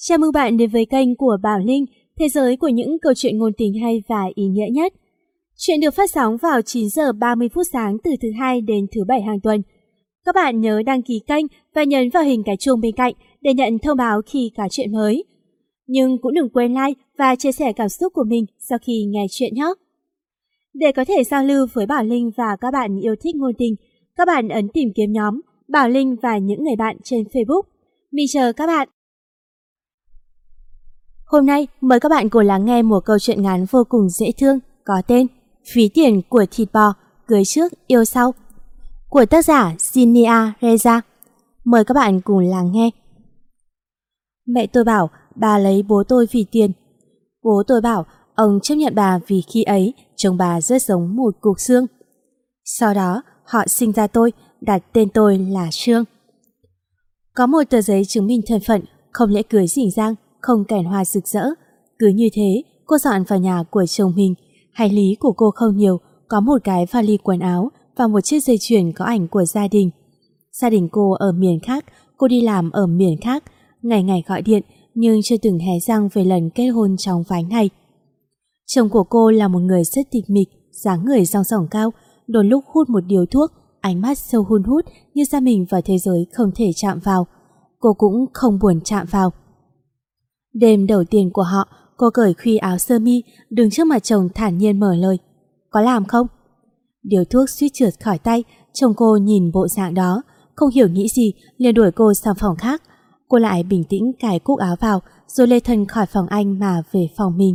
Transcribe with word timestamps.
Chào 0.00 0.18
mừng 0.18 0.32
bạn 0.32 0.56
đến 0.56 0.70
với 0.70 0.86
kênh 0.86 1.16
của 1.16 1.36
Bảo 1.42 1.58
Linh, 1.58 1.86
thế 2.18 2.28
giới 2.28 2.56
của 2.56 2.68
những 2.68 2.98
câu 2.98 3.12
chuyện 3.16 3.38
ngôn 3.38 3.52
tình 3.56 3.74
hay 3.82 4.02
và 4.08 4.22
ý 4.34 4.46
nghĩa 4.46 4.66
nhất. 4.72 4.92
Chuyện 5.56 5.80
được 5.80 5.94
phát 5.94 6.10
sóng 6.10 6.36
vào 6.36 6.62
9 6.62 6.88
giờ 6.88 7.12
30 7.12 7.48
phút 7.54 7.66
sáng 7.72 7.96
từ 8.04 8.10
thứ 8.22 8.28
hai 8.38 8.60
đến 8.60 8.86
thứ 8.94 9.04
bảy 9.04 9.22
hàng 9.22 9.40
tuần. 9.40 9.62
Các 10.24 10.34
bạn 10.34 10.60
nhớ 10.60 10.82
đăng 10.86 11.02
ký 11.02 11.20
kênh 11.26 11.44
và 11.74 11.84
nhấn 11.84 12.10
vào 12.10 12.22
hình 12.22 12.42
cái 12.46 12.56
chuông 12.56 12.80
bên 12.80 12.94
cạnh 12.96 13.12
để 13.40 13.54
nhận 13.54 13.78
thông 13.78 13.96
báo 13.96 14.20
khi 14.26 14.50
có 14.56 14.68
chuyện 14.70 14.92
mới. 14.92 15.24
Nhưng 15.86 16.18
cũng 16.22 16.34
đừng 16.34 16.48
quên 16.48 16.74
like 16.74 17.00
và 17.18 17.36
chia 17.36 17.52
sẻ 17.52 17.72
cảm 17.72 17.88
xúc 17.88 18.12
của 18.12 18.24
mình 18.24 18.44
sau 18.58 18.78
khi 18.86 19.04
nghe 19.08 19.26
chuyện 19.30 19.54
nhé. 19.54 19.66
Để 20.74 20.92
có 20.92 21.04
thể 21.04 21.24
giao 21.24 21.44
lưu 21.44 21.66
với 21.72 21.86
Bảo 21.86 22.04
Linh 22.04 22.30
và 22.36 22.56
các 22.60 22.70
bạn 22.70 23.00
yêu 23.00 23.14
thích 23.20 23.36
ngôn 23.36 23.52
tình, 23.58 23.74
các 24.16 24.24
bạn 24.26 24.48
ấn 24.48 24.68
tìm 24.68 24.88
kiếm 24.94 25.12
nhóm 25.12 25.40
Bảo 25.68 25.88
Linh 25.88 26.16
và 26.22 26.38
những 26.38 26.64
người 26.64 26.76
bạn 26.76 26.96
trên 27.04 27.22
Facebook. 27.22 27.62
Mình 28.12 28.26
chờ 28.28 28.52
các 28.52 28.66
bạn. 28.66 28.88
Hôm 31.28 31.46
nay 31.46 31.66
mời 31.80 32.00
các 32.00 32.08
bạn 32.08 32.28
cùng 32.28 32.42
lắng 32.42 32.64
nghe 32.64 32.82
một 32.82 33.04
câu 33.04 33.18
chuyện 33.18 33.42
ngắn 33.42 33.64
vô 33.70 33.84
cùng 33.88 34.08
dễ 34.08 34.32
thương 34.38 34.58
có 34.84 35.02
tên 35.06 35.26
Phí 35.72 35.88
tiền 35.88 36.22
của 36.28 36.44
thịt 36.50 36.68
bò, 36.72 36.94
cưới 37.26 37.44
trước 37.44 37.72
yêu 37.86 38.04
sau 38.04 38.34
của 39.08 39.26
tác 39.26 39.44
giả 39.44 39.74
Zinia 39.78 40.52
Reza. 40.60 41.00
Mời 41.64 41.84
các 41.84 41.94
bạn 41.94 42.20
cùng 42.20 42.38
lắng 42.38 42.72
nghe. 42.72 42.90
Mẹ 44.46 44.66
tôi 44.66 44.84
bảo 44.84 45.10
bà 45.34 45.58
lấy 45.58 45.82
bố 45.82 46.02
tôi 46.08 46.26
vì 46.32 46.46
tiền. 46.50 46.72
Bố 47.42 47.62
tôi 47.66 47.80
bảo 47.80 48.06
ông 48.34 48.60
chấp 48.62 48.74
nhận 48.74 48.94
bà 48.94 49.18
vì 49.26 49.42
khi 49.52 49.62
ấy 49.62 49.94
chồng 50.16 50.36
bà 50.36 50.60
rất 50.60 50.82
giống 50.82 51.16
một 51.16 51.34
cục 51.40 51.60
xương. 51.60 51.86
Sau 52.64 52.94
đó 52.94 53.22
họ 53.44 53.64
sinh 53.66 53.92
ra 53.92 54.06
tôi, 54.06 54.32
đặt 54.60 54.82
tên 54.92 55.08
tôi 55.08 55.38
là 55.38 55.68
Trương. 55.72 56.04
Có 57.34 57.46
một 57.46 57.62
tờ 57.70 57.80
giấy 57.80 58.04
chứng 58.04 58.26
minh 58.26 58.40
thân 58.46 58.60
phận, 58.66 58.82
không 59.10 59.30
lẽ 59.30 59.42
cưới 59.42 59.66
rỉnh 59.66 59.90
rang, 59.90 60.14
không 60.40 60.64
kèn 60.64 60.84
hoa 60.84 61.04
rực 61.04 61.28
rỡ. 61.28 61.44
Cứ 61.98 62.08
như 62.08 62.28
thế, 62.32 62.62
cô 62.86 62.98
dọn 62.98 63.22
vào 63.28 63.38
nhà 63.38 63.62
của 63.70 63.86
chồng 63.86 64.12
mình. 64.16 64.34
Hành 64.72 64.92
lý 64.92 65.16
của 65.20 65.32
cô 65.32 65.50
không 65.50 65.76
nhiều, 65.76 66.00
có 66.28 66.40
một 66.40 66.64
cái 66.64 66.86
vali 66.90 67.16
quần 67.16 67.40
áo 67.40 67.70
và 67.96 68.06
một 68.06 68.20
chiếc 68.20 68.40
dây 68.40 68.56
chuyền 68.60 68.92
có 68.92 69.04
ảnh 69.04 69.28
của 69.28 69.44
gia 69.44 69.68
đình. 69.68 69.90
Gia 70.52 70.70
đình 70.70 70.88
cô 70.92 71.12
ở 71.12 71.32
miền 71.32 71.60
khác, 71.60 71.84
cô 72.16 72.28
đi 72.28 72.40
làm 72.40 72.70
ở 72.70 72.86
miền 72.86 73.20
khác, 73.20 73.44
ngày 73.82 74.02
ngày 74.02 74.22
gọi 74.26 74.42
điện 74.42 74.62
nhưng 74.94 75.20
chưa 75.22 75.36
từng 75.42 75.58
hé 75.58 75.78
răng 75.86 76.08
về 76.12 76.24
lần 76.24 76.50
kết 76.50 76.68
hôn 76.68 76.96
trong 76.98 77.22
vánh 77.28 77.48
này. 77.48 77.70
Chồng 78.66 78.88
của 78.88 79.04
cô 79.04 79.30
là 79.30 79.48
một 79.48 79.58
người 79.58 79.84
rất 79.84 80.06
tịch 80.10 80.24
mịch, 80.28 80.48
dáng 80.72 81.04
người 81.04 81.24
rong 81.24 81.44
sỏng 81.44 81.68
cao, 81.70 81.92
đôi 82.26 82.44
lúc 82.44 82.64
hút 82.66 82.88
một 82.90 83.00
điếu 83.06 83.26
thuốc, 83.26 83.50
ánh 83.80 84.00
mắt 84.00 84.18
sâu 84.18 84.44
hun 84.48 84.62
hút 84.62 84.84
như 85.14 85.24
ra 85.24 85.40
mình 85.40 85.66
vào 85.70 85.80
thế 85.84 85.98
giới 85.98 86.26
không 86.32 86.50
thể 86.54 86.70
chạm 86.76 86.98
vào. 87.04 87.26
Cô 87.78 87.92
cũng 87.92 88.26
không 88.32 88.58
buồn 88.58 88.80
chạm 88.84 89.06
vào. 89.10 89.30
Đêm 90.60 90.86
đầu 90.86 91.04
tiên 91.04 91.30
của 91.32 91.42
họ, 91.42 91.68
cô 91.96 92.10
cởi 92.10 92.34
khuy 92.34 92.56
áo 92.56 92.78
sơ 92.78 92.98
mi, 92.98 93.22
đứng 93.50 93.70
trước 93.70 93.86
mặt 93.86 94.02
chồng 94.02 94.28
thản 94.34 94.58
nhiên 94.58 94.80
mở 94.80 94.94
lời. 94.94 95.18
Có 95.70 95.80
làm 95.80 96.04
không? 96.04 96.26
Điều 97.02 97.24
thuốc 97.24 97.50
suýt 97.50 97.68
trượt 97.74 97.94
khỏi 98.04 98.18
tay, 98.18 98.44
chồng 98.72 98.94
cô 98.96 99.16
nhìn 99.16 99.50
bộ 99.52 99.68
dạng 99.68 99.94
đó, 99.94 100.22
không 100.54 100.70
hiểu 100.70 100.88
nghĩ 100.88 101.08
gì, 101.08 101.32
liền 101.56 101.74
đuổi 101.74 101.90
cô 101.92 102.14
sang 102.14 102.34
phòng 102.34 102.56
khác. 102.56 102.82
Cô 103.28 103.38
lại 103.38 103.62
bình 103.62 103.84
tĩnh 103.84 104.12
cài 104.20 104.38
cúc 104.38 104.58
áo 104.58 104.76
vào, 104.80 105.02
rồi 105.26 105.46
lê 105.46 105.60
thân 105.60 105.86
khỏi 105.86 106.06
phòng 106.06 106.26
anh 106.26 106.58
mà 106.58 106.82
về 106.92 107.08
phòng 107.16 107.36
mình. 107.36 107.54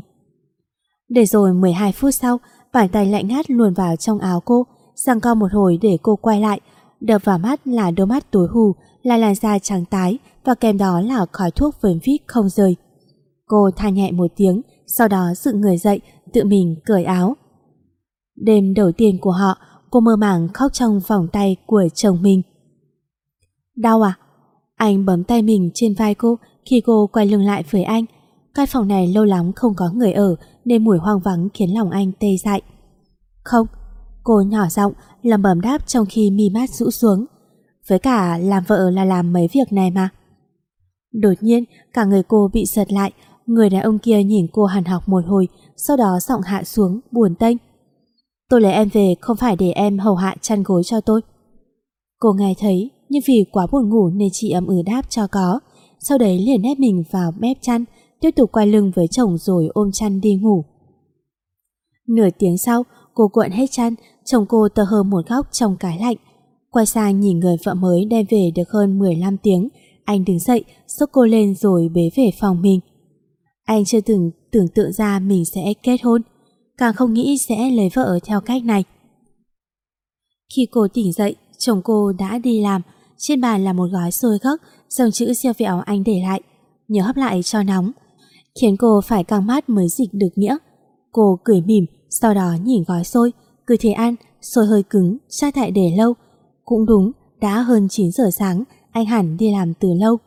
Để 1.09 1.25
rồi 1.25 1.53
12 1.53 1.91
phút 1.91 2.13
sau, 2.13 2.37
bàn 2.73 2.89
tay 2.89 3.05
lạnh 3.05 3.27
ngắt 3.27 3.51
luồn 3.51 3.73
vào 3.73 3.95
trong 3.95 4.19
áo 4.19 4.41
cô, 4.45 4.65
sang 4.95 5.19
co 5.19 5.33
một 5.35 5.53
hồi 5.53 5.79
để 5.81 5.97
cô 6.01 6.15
quay 6.15 6.41
lại. 6.41 6.59
Đập 6.99 7.21
vào 7.25 7.37
mắt 7.37 7.67
là 7.67 7.91
đôi 7.91 8.07
mắt 8.07 8.31
tối 8.31 8.47
hù, 8.47 8.75
là 9.03 9.17
làn 9.17 9.35
da 9.35 9.59
trắng 9.59 9.85
tái 9.85 10.17
và 10.45 10.55
kèm 10.55 10.77
đó 10.77 11.01
là 11.01 11.25
khói 11.31 11.51
thuốc 11.51 11.75
vườn 11.81 11.99
vít 12.03 12.17
không 12.27 12.49
rời. 12.49 12.75
Cô 13.53 13.69
tha 13.75 13.89
nhẹ 13.89 14.11
một 14.11 14.31
tiếng, 14.35 14.61
sau 14.87 15.07
đó 15.07 15.33
sự 15.35 15.53
người 15.53 15.77
dậy, 15.77 16.01
tự 16.33 16.45
mình 16.45 16.75
cởi 16.85 17.03
áo. 17.03 17.35
Đêm 18.35 18.73
đầu 18.73 18.91
tiên 18.91 19.17
của 19.21 19.31
họ, 19.31 19.57
cô 19.91 19.99
mơ 19.99 20.15
màng 20.15 20.47
khóc 20.53 20.73
trong 20.73 20.99
vòng 21.07 21.27
tay 21.31 21.55
của 21.65 21.83
chồng 21.93 22.21
mình. 22.21 22.41
Đau 23.75 24.01
à? 24.01 24.13
Anh 24.75 25.05
bấm 25.05 25.23
tay 25.23 25.41
mình 25.41 25.71
trên 25.73 25.93
vai 25.93 26.15
cô 26.15 26.37
khi 26.65 26.81
cô 26.85 27.07
quay 27.07 27.25
lưng 27.25 27.45
lại 27.45 27.63
với 27.69 27.83
anh. 27.83 28.05
Căn 28.53 28.67
phòng 28.67 28.87
này 28.87 29.07
lâu 29.07 29.25
lắm 29.25 29.51
không 29.55 29.73
có 29.75 29.91
người 29.93 30.13
ở 30.13 30.35
nên 30.65 30.83
mùi 30.83 30.97
hoang 30.97 31.19
vắng 31.19 31.47
khiến 31.53 31.73
lòng 31.73 31.89
anh 31.89 32.11
tê 32.19 32.27
dại. 32.43 32.61
Không, 33.43 33.67
cô 34.23 34.41
nhỏ 34.41 34.67
giọng 34.69 34.93
lầm 35.21 35.41
bầm 35.41 35.61
đáp 35.61 35.87
trong 35.87 36.05
khi 36.09 36.31
mi 36.31 36.49
mắt 36.49 36.69
rũ 36.69 36.91
xuống. 36.91 37.25
Với 37.87 37.99
cả 37.99 38.37
làm 38.37 38.63
vợ 38.67 38.89
là 38.89 39.05
làm 39.05 39.33
mấy 39.33 39.47
việc 39.53 39.73
này 39.73 39.91
mà. 39.91 40.09
Đột 41.11 41.33
nhiên, 41.41 41.63
cả 41.93 42.05
người 42.05 42.23
cô 42.23 42.49
bị 42.53 42.65
giật 42.65 42.91
lại, 42.91 43.11
người 43.45 43.69
đàn 43.69 43.81
ông 43.81 43.99
kia 43.99 44.23
nhìn 44.23 44.47
cô 44.51 44.65
hàn 44.65 44.83
học 44.83 45.09
một 45.09 45.25
hồi, 45.27 45.47
sau 45.77 45.97
đó 45.97 46.19
giọng 46.21 46.41
hạ 46.41 46.63
xuống, 46.63 46.99
buồn 47.11 47.35
tênh. 47.35 47.57
Tôi 48.49 48.61
lấy 48.61 48.73
em 48.73 48.89
về 48.93 49.15
không 49.21 49.37
phải 49.37 49.55
để 49.55 49.71
em 49.71 49.99
hầu 49.99 50.15
hạ 50.15 50.35
chăn 50.41 50.63
gối 50.63 50.83
cho 50.85 51.01
tôi. 51.01 51.21
Cô 52.19 52.33
nghe 52.33 52.53
thấy, 52.59 52.89
nhưng 53.09 53.21
vì 53.27 53.45
quá 53.51 53.67
buồn 53.71 53.89
ngủ 53.89 54.09
nên 54.09 54.29
chị 54.31 54.49
ấm 54.49 54.67
ừ 54.67 54.81
đáp 54.85 55.01
cho 55.09 55.27
có. 55.27 55.59
Sau 55.99 56.17
đấy 56.17 56.39
liền 56.39 56.61
ép 56.61 56.79
mình 56.79 57.03
vào 57.11 57.31
mép 57.39 57.57
chăn, 57.61 57.85
tiếp 58.19 58.31
tục 58.31 58.51
quay 58.51 58.67
lưng 58.67 58.91
với 58.95 59.07
chồng 59.07 59.37
rồi 59.37 59.67
ôm 59.73 59.91
chăn 59.93 60.21
đi 60.21 60.35
ngủ. 60.35 60.63
Nửa 62.07 62.29
tiếng 62.39 62.57
sau, 62.57 62.83
cô 63.13 63.27
cuộn 63.27 63.51
hết 63.51 63.65
chăn, 63.71 63.95
chồng 64.25 64.45
cô 64.49 64.67
tờ 64.69 64.83
hờ 64.83 65.03
một 65.03 65.27
góc 65.27 65.47
trong 65.51 65.77
cái 65.79 65.99
lạnh. 65.99 66.17
Quay 66.69 66.85
sang 66.85 67.19
nhìn 67.19 67.39
người 67.39 67.57
vợ 67.63 67.73
mới 67.73 68.05
đem 68.05 68.25
về 68.29 68.51
được 68.55 68.69
hơn 68.69 68.99
15 68.99 69.37
tiếng, 69.37 69.69
anh 70.05 70.25
đứng 70.25 70.39
dậy, 70.39 70.63
xốc 70.87 71.09
cô 71.11 71.25
lên 71.25 71.55
rồi 71.55 71.89
bế 71.93 72.09
về 72.15 72.31
phòng 72.39 72.61
mình. 72.61 72.79
Anh 73.63 73.85
chưa 73.85 74.01
từng 74.01 74.31
tưởng 74.51 74.67
tượng 74.67 74.91
ra 74.91 75.19
mình 75.19 75.45
sẽ 75.45 75.73
kết 75.83 75.97
hôn, 76.03 76.21
càng 76.77 76.93
không 76.93 77.13
nghĩ 77.13 77.37
sẽ 77.37 77.69
lấy 77.69 77.89
vợ 77.93 78.19
theo 78.25 78.41
cách 78.41 78.63
này. 78.65 78.83
Khi 80.55 80.67
cô 80.71 80.87
tỉnh 80.87 81.11
dậy, 81.11 81.35
chồng 81.57 81.81
cô 81.83 82.11
đã 82.11 82.37
đi 82.37 82.61
làm, 82.61 82.81
trên 83.17 83.41
bàn 83.41 83.63
là 83.63 83.73
một 83.73 83.87
gói 83.91 84.11
xôi 84.11 84.37
gấc, 84.41 84.61
dòng 84.89 85.11
chữ 85.11 85.33
siêu 85.33 85.53
vẹo 85.57 85.79
anh 85.79 86.03
để 86.03 86.21
lại, 86.23 86.41
nhớ 86.87 87.01
hấp 87.01 87.17
lại 87.17 87.43
cho 87.43 87.63
nóng, 87.63 87.91
khiến 88.61 88.77
cô 88.77 89.01
phải 89.05 89.23
căng 89.23 89.45
mắt 89.45 89.69
mới 89.69 89.89
dịch 89.89 90.09
được 90.13 90.29
nghĩa. 90.35 90.57
Cô 91.11 91.39
cười 91.43 91.61
mỉm, 91.61 91.85
sau 92.09 92.33
đó 92.33 92.53
nhìn 92.63 92.83
gói 92.87 93.03
xôi, 93.03 93.31
cứ 93.67 93.77
thế 93.79 93.91
ăn, 93.91 94.15
xôi 94.41 94.65
hơi 94.65 94.83
cứng, 94.83 95.17
chắc 95.29 95.55
tại 95.55 95.71
để 95.71 95.93
lâu. 95.97 96.13
Cũng 96.65 96.85
đúng, 96.85 97.11
đã 97.41 97.61
hơn 97.61 97.87
9 97.89 98.11
giờ 98.11 98.29
sáng, 98.39 98.63
anh 98.91 99.05
hẳn 99.05 99.37
đi 99.37 99.51
làm 99.51 99.73
từ 99.73 99.89
lâu. 99.93 100.17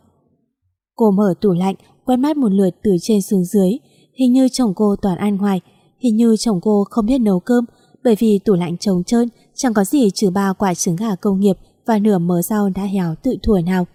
Cô 0.96 1.10
mở 1.10 1.34
tủ 1.40 1.52
lạnh, 1.52 1.74
quét 2.04 2.16
mắt 2.16 2.36
một 2.36 2.52
lượt 2.52 2.70
từ 2.82 2.96
trên 3.02 3.22
xuống 3.22 3.44
dưới, 3.44 3.70
hình 4.14 4.32
như 4.32 4.48
chồng 4.52 4.72
cô 4.76 4.96
toàn 5.02 5.18
ăn 5.18 5.36
ngoài, 5.36 5.60
hình 5.98 6.16
như 6.16 6.36
chồng 6.36 6.60
cô 6.62 6.84
không 6.90 7.06
biết 7.06 7.18
nấu 7.18 7.40
cơm, 7.40 7.64
bởi 8.04 8.16
vì 8.18 8.38
tủ 8.44 8.54
lạnh 8.54 8.76
trống 8.78 9.04
trơn, 9.04 9.28
chẳng 9.54 9.74
có 9.74 9.84
gì 9.84 10.10
trừ 10.10 10.30
ba 10.30 10.52
quả 10.52 10.74
trứng 10.74 10.96
gà 10.96 11.14
công 11.14 11.40
nghiệp 11.40 11.56
và 11.86 11.98
nửa 11.98 12.18
mớ 12.18 12.42
rau 12.42 12.68
đã 12.68 12.82
héo 12.82 13.14
tự 13.22 13.36
thuở 13.42 13.60
nào. 13.66 13.86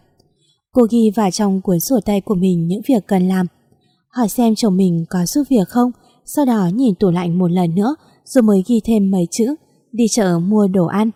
Cô 0.72 0.88
ghi 0.89 1.12
vào 1.16 1.31
trong 1.31 1.62
cuốn 1.62 1.79
sổ 1.79 2.00
tay 2.06 2.22
của 2.22 2.35
mình 2.35 2.67
những 2.67 2.81
việc 2.88 3.07
cần 3.07 3.28
làm. 3.28 3.45
Hỏi 4.09 4.29
xem 4.29 4.56
chồng 4.56 4.78
mình 4.78 5.06
có 5.09 5.25
giúp 5.25 5.44
việc 5.50 5.68
không, 5.68 5.91
sau 6.25 6.45
đó 6.45 6.69
nhìn 6.73 6.95
tủ 6.95 7.09
lạnh 7.12 7.39
một 7.39 7.51
lần 7.51 7.75
nữa 7.75 7.95
rồi 8.25 8.41
mới 8.41 8.63
ghi 8.68 8.81
thêm 8.83 9.12
mấy 9.12 9.28
chữ 9.31 9.56
đi 9.91 10.06
chợ 10.12 10.39
mua 10.39 10.68
đồ 10.68 10.85
ăn. 10.85 11.09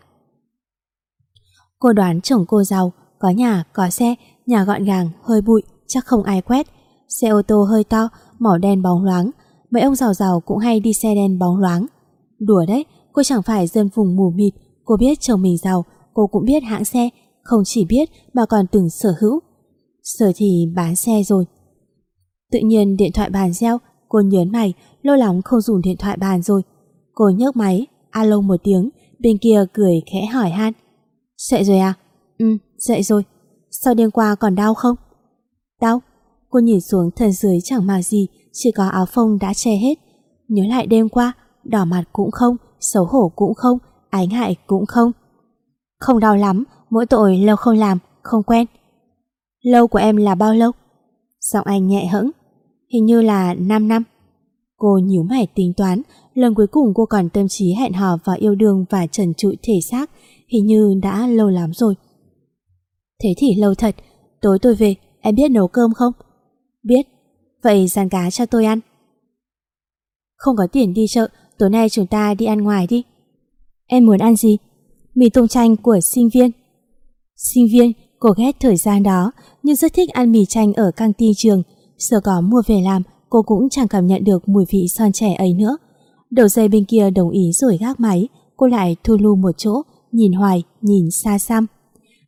Cô 1.80 1.94
đoán 1.94 2.22
chồng 2.22 2.46
cô 2.48 2.64
giàu, 2.64 2.94
có 3.20 3.30
nhà, 3.30 3.64
có 3.74 3.90
xe, 3.90 4.16
nhà 4.46 4.64
gọn 4.64 4.84
gàng, 4.84 5.10
hơi 5.24 5.42
bụi, 5.42 5.62
chắc 5.88 6.06
không 6.06 6.24
ai 6.24 6.42
quét. 6.42 6.68
Xe 7.08 7.30
ô 7.30 7.42
tô 7.42 7.64
hơi 7.64 7.84
to, 7.84 8.10
màu 8.40 8.58
đen 8.58 8.82
bóng 8.82 9.04
loáng, 9.04 9.32
mấy 9.72 9.82
ông 9.82 9.96
giàu 9.96 10.14
giàu 10.14 10.40
cũng 10.40 10.58
hay 10.58 10.80
đi 10.80 10.94
xe 10.94 11.16
đen 11.16 11.40
bóng 11.40 11.58
loáng. 11.58 11.86
Đùa 12.40 12.66
đấy, 12.68 12.86
cô 13.14 13.24
chẳng 13.24 13.42
phải 13.44 13.68
dân 13.68 13.90
vùng 13.96 14.16
mù 14.16 14.32
mịt, 14.36 14.54
cô 14.86 14.98
biết 14.98 15.20
chồng 15.20 15.42
mình 15.42 15.58
giàu, 15.58 15.86
cô 16.14 16.28
cũng 16.28 16.46
biết 16.46 16.64
hãng 16.64 16.86
xe, 16.86 17.10
không 17.42 17.62
chỉ 17.66 17.86
biết 17.86 18.10
mà 18.34 18.46
còn 18.46 18.68
từng 18.68 18.90
sở 18.90 19.16
hữu. 19.20 19.40
sở 20.04 20.32
thì 20.36 20.66
bán 20.76 20.96
xe 20.96 21.24
rồi. 21.24 21.46
Tự 22.52 22.60
nhiên 22.60 22.98
điện 22.98 23.12
thoại 23.14 23.30
bàn 23.30 23.54
reo, 23.54 23.78
cô 24.10 24.20
nhớn 24.20 24.52
mày, 24.52 24.74
lâu 25.02 25.16
lắm 25.16 25.42
không 25.42 25.62
dùng 25.62 25.82
điện 25.82 25.98
thoại 26.00 26.18
bàn 26.18 26.42
rồi. 26.42 26.62
Cô 27.14 27.30
nhấc 27.30 27.56
máy, 27.56 27.88
alo 28.10 28.42
một 28.42 28.56
tiếng, 28.64 28.90
bên 29.20 29.38
kia 29.38 29.66
cười 29.74 30.02
khẽ 30.12 30.26
hỏi 30.26 30.50
han. 30.50 30.74
Dậy 31.38 31.64
rồi 31.64 31.80
à? 31.80 31.94
Ừ, 32.38 32.46
dậy 32.78 33.04
rồi. 33.04 33.24
Sao 33.72 33.94
đêm 33.94 34.12
qua 34.12 34.36
còn 34.36 34.56
đau 34.56 34.74
không? 34.74 34.96
Đau. 35.82 36.02
Cô 36.50 36.60
nhìn 36.60 36.82
xuống 36.82 37.10
thân 37.16 37.32
dưới 37.32 37.58
chẳng 37.64 37.88
mà 37.88 38.02
gì, 38.02 38.28
chỉ 38.54 38.72
có 38.72 38.88
áo 38.88 39.06
phông 39.06 39.40
đã 39.40 39.54
che 39.54 39.72
hết. 39.72 39.96
Nhớ 40.48 40.64
lại 40.70 40.88
đêm 40.88 41.10
qua, 41.10 41.34
đỏ 41.64 41.86
mặt 41.86 42.04
cũng 42.14 42.32
không, 42.32 42.56
xấu 42.80 43.06
hổ 43.06 43.32
cũng 43.36 43.54
không, 43.54 43.78
ái 44.10 44.28
ngại 44.28 44.56
cũng 44.68 44.86
không. 44.86 45.12
Không 46.00 46.20
đau 46.20 46.36
lắm, 46.36 46.64
mỗi 46.90 47.06
tội 47.06 47.38
lâu 47.38 47.56
không 47.56 47.78
làm, 47.78 47.98
không 48.22 48.44
quen. 48.44 48.66
Lâu 49.62 49.88
của 49.88 50.00
em 50.00 50.18
là 50.18 50.36
bao 50.36 50.54
lâu? 50.54 50.72
Giọng 51.40 51.66
anh 51.66 51.88
nhẹ 51.88 52.08
hững, 52.08 52.32
hình 52.94 53.06
như 53.06 53.22
là 53.22 53.54
5 53.54 53.88
năm. 53.88 54.04
Cô 54.78 55.00
nhíu 55.04 55.24
mày 55.24 55.48
tính 55.56 55.74
toán, 55.78 56.02
lần 56.34 56.56
cuối 56.56 56.68
cùng 56.68 56.94
cô 56.96 57.06
còn 57.06 57.30
tâm 57.30 57.48
trí 57.48 57.74
hẹn 57.74 57.94
hò 57.94 58.18
và 58.24 58.34
yêu 58.34 58.56
đương 58.56 58.86
và 58.90 59.08
trần 59.08 59.34
trụi 59.34 59.58
thể 59.64 59.74
xác, 59.90 60.12
hình 60.48 60.66
như 60.66 61.00
đã 61.02 61.28
lâu 61.28 61.50
lắm 61.50 61.72
rồi. 61.74 61.96
Thế 63.24 63.34
thì 63.38 63.56
lâu 63.56 63.76
thật, 63.76 63.96
tối 64.42 64.60
tôi 64.62 64.76
về, 64.76 64.96
em 65.26 65.36
biết 65.36 65.52
nấu 65.52 65.68
cơm 65.68 65.94
không? 65.94 66.14
Biết, 66.84 67.02
vậy 67.64 67.88
dàn 67.88 68.10
cá 68.10 68.30
cho 68.32 68.46
tôi 68.46 68.66
ăn. 68.66 68.80
Không 70.36 70.56
có 70.56 70.68
tiền 70.72 70.94
đi 70.94 71.06
chợ, 71.10 71.28
tối 71.58 71.70
nay 71.70 71.90
chúng 71.90 72.08
ta 72.08 72.34
đi 72.34 72.46
ăn 72.46 72.62
ngoài 72.62 72.88
đi. 72.90 73.04
Em 73.88 74.06
muốn 74.06 74.18
ăn 74.18 74.36
gì? 74.36 74.58
Mì 75.16 75.30
tôm 75.30 75.48
chanh 75.48 75.76
của 75.76 76.00
sinh 76.00 76.30
viên. 76.34 76.52
Sinh 77.36 77.66
viên, 77.72 77.92
cô 78.20 78.30
ghét 78.38 78.52
thời 78.60 78.76
gian 78.76 79.04
đó, 79.04 79.32
nhưng 79.64 79.76
rất 79.76 79.94
thích 79.94 80.10
ăn 80.10 80.32
mì 80.32 80.46
chanh 80.46 80.74
ở 80.74 80.92
căng 80.92 81.14
tin 81.14 81.32
trường. 81.38 81.64
Giờ 81.98 82.20
có 82.24 82.42
mua 82.42 82.62
về 82.68 82.82
làm, 82.82 83.02
cô 83.30 83.42
cũng 83.42 83.70
chẳng 83.70 83.88
cảm 83.88 84.08
nhận 84.08 84.24
được 84.24 84.48
mùi 84.48 84.66
vị 84.70 84.88
son 84.90 85.12
trẻ 85.12 85.34
ấy 85.34 85.54
nữa. 85.54 85.78
Đầu 86.30 86.48
dây 86.48 86.68
bên 86.68 86.86
kia 86.86 87.10
đồng 87.10 87.30
ý 87.30 87.52
rồi 87.54 87.78
gác 87.78 88.00
máy, 88.00 88.28
cô 88.58 88.68
lại 88.68 88.96
thu 89.04 89.18
lưu 89.18 89.36
một 89.36 89.58
chỗ, 89.58 89.82
nhìn 90.12 90.34
hoài, 90.34 90.64
nhìn 90.82 91.12
xa 91.12 91.40
xăm. 91.40 91.66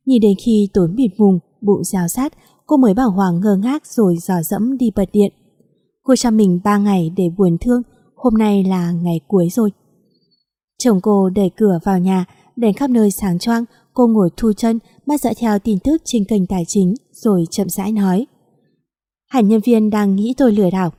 Nhìn 0.06 0.22
đến 0.22 0.34
khi 0.46 0.70
tốn 0.74 0.96
bịt 0.96 1.10
vùng, 1.18 1.40
bụng 1.62 1.84
rào 1.84 2.08
sát, 2.08 2.34
cô 2.68 2.78
mới 2.78 2.94
bảo 2.94 3.10
Hoàng 3.10 3.40
ngơ 3.40 3.56
ngác 3.56 3.86
rồi 3.86 4.18
dò 4.18 4.42
dẫm 4.44 4.78
đi 4.78 4.92
bật 4.96 5.10
điện. 5.14 5.34
Cô 6.04 6.16
cho 6.16 6.32
mình 6.32 6.60
3 6.64 6.78
ngày 6.78 7.12
để 7.18 7.30
buồn 7.38 7.58
thương, 7.62 7.82
hôm 8.16 8.34
nay 8.34 8.64
là 8.64 8.92
ngày 8.92 9.20
cuối 9.28 9.50
rồi. 9.52 9.72
Chồng 10.78 11.02
cô 11.02 11.30
đẩy 11.30 11.52
cửa 11.58 11.80
vào 11.84 12.00
nhà, 12.00 12.26
đèn 12.56 12.74
khắp 12.74 12.90
nơi 12.90 13.12
sáng 13.12 13.40
choang, 13.40 13.66
cô 13.94 14.08
ngồi 14.08 14.30
thu 14.38 14.54
chân, 14.54 14.80
mắt 15.06 15.22
dõi 15.22 15.34
theo 15.38 15.60
tin 15.60 15.80
tức 15.80 16.02
trên 16.06 16.26
kênh 16.26 16.48
tài 16.48 16.64
chính, 16.68 16.94
rồi 17.12 17.46
chậm 17.52 17.70
rãi 17.70 17.92
nói. 17.92 18.28
Hẳn 19.30 19.48
nhân 19.48 19.62
viên 19.66 19.90
đang 19.90 20.16
nghĩ 20.16 20.34
tôi 20.38 20.52
lừa 20.52 20.70
đảo. 20.70 20.92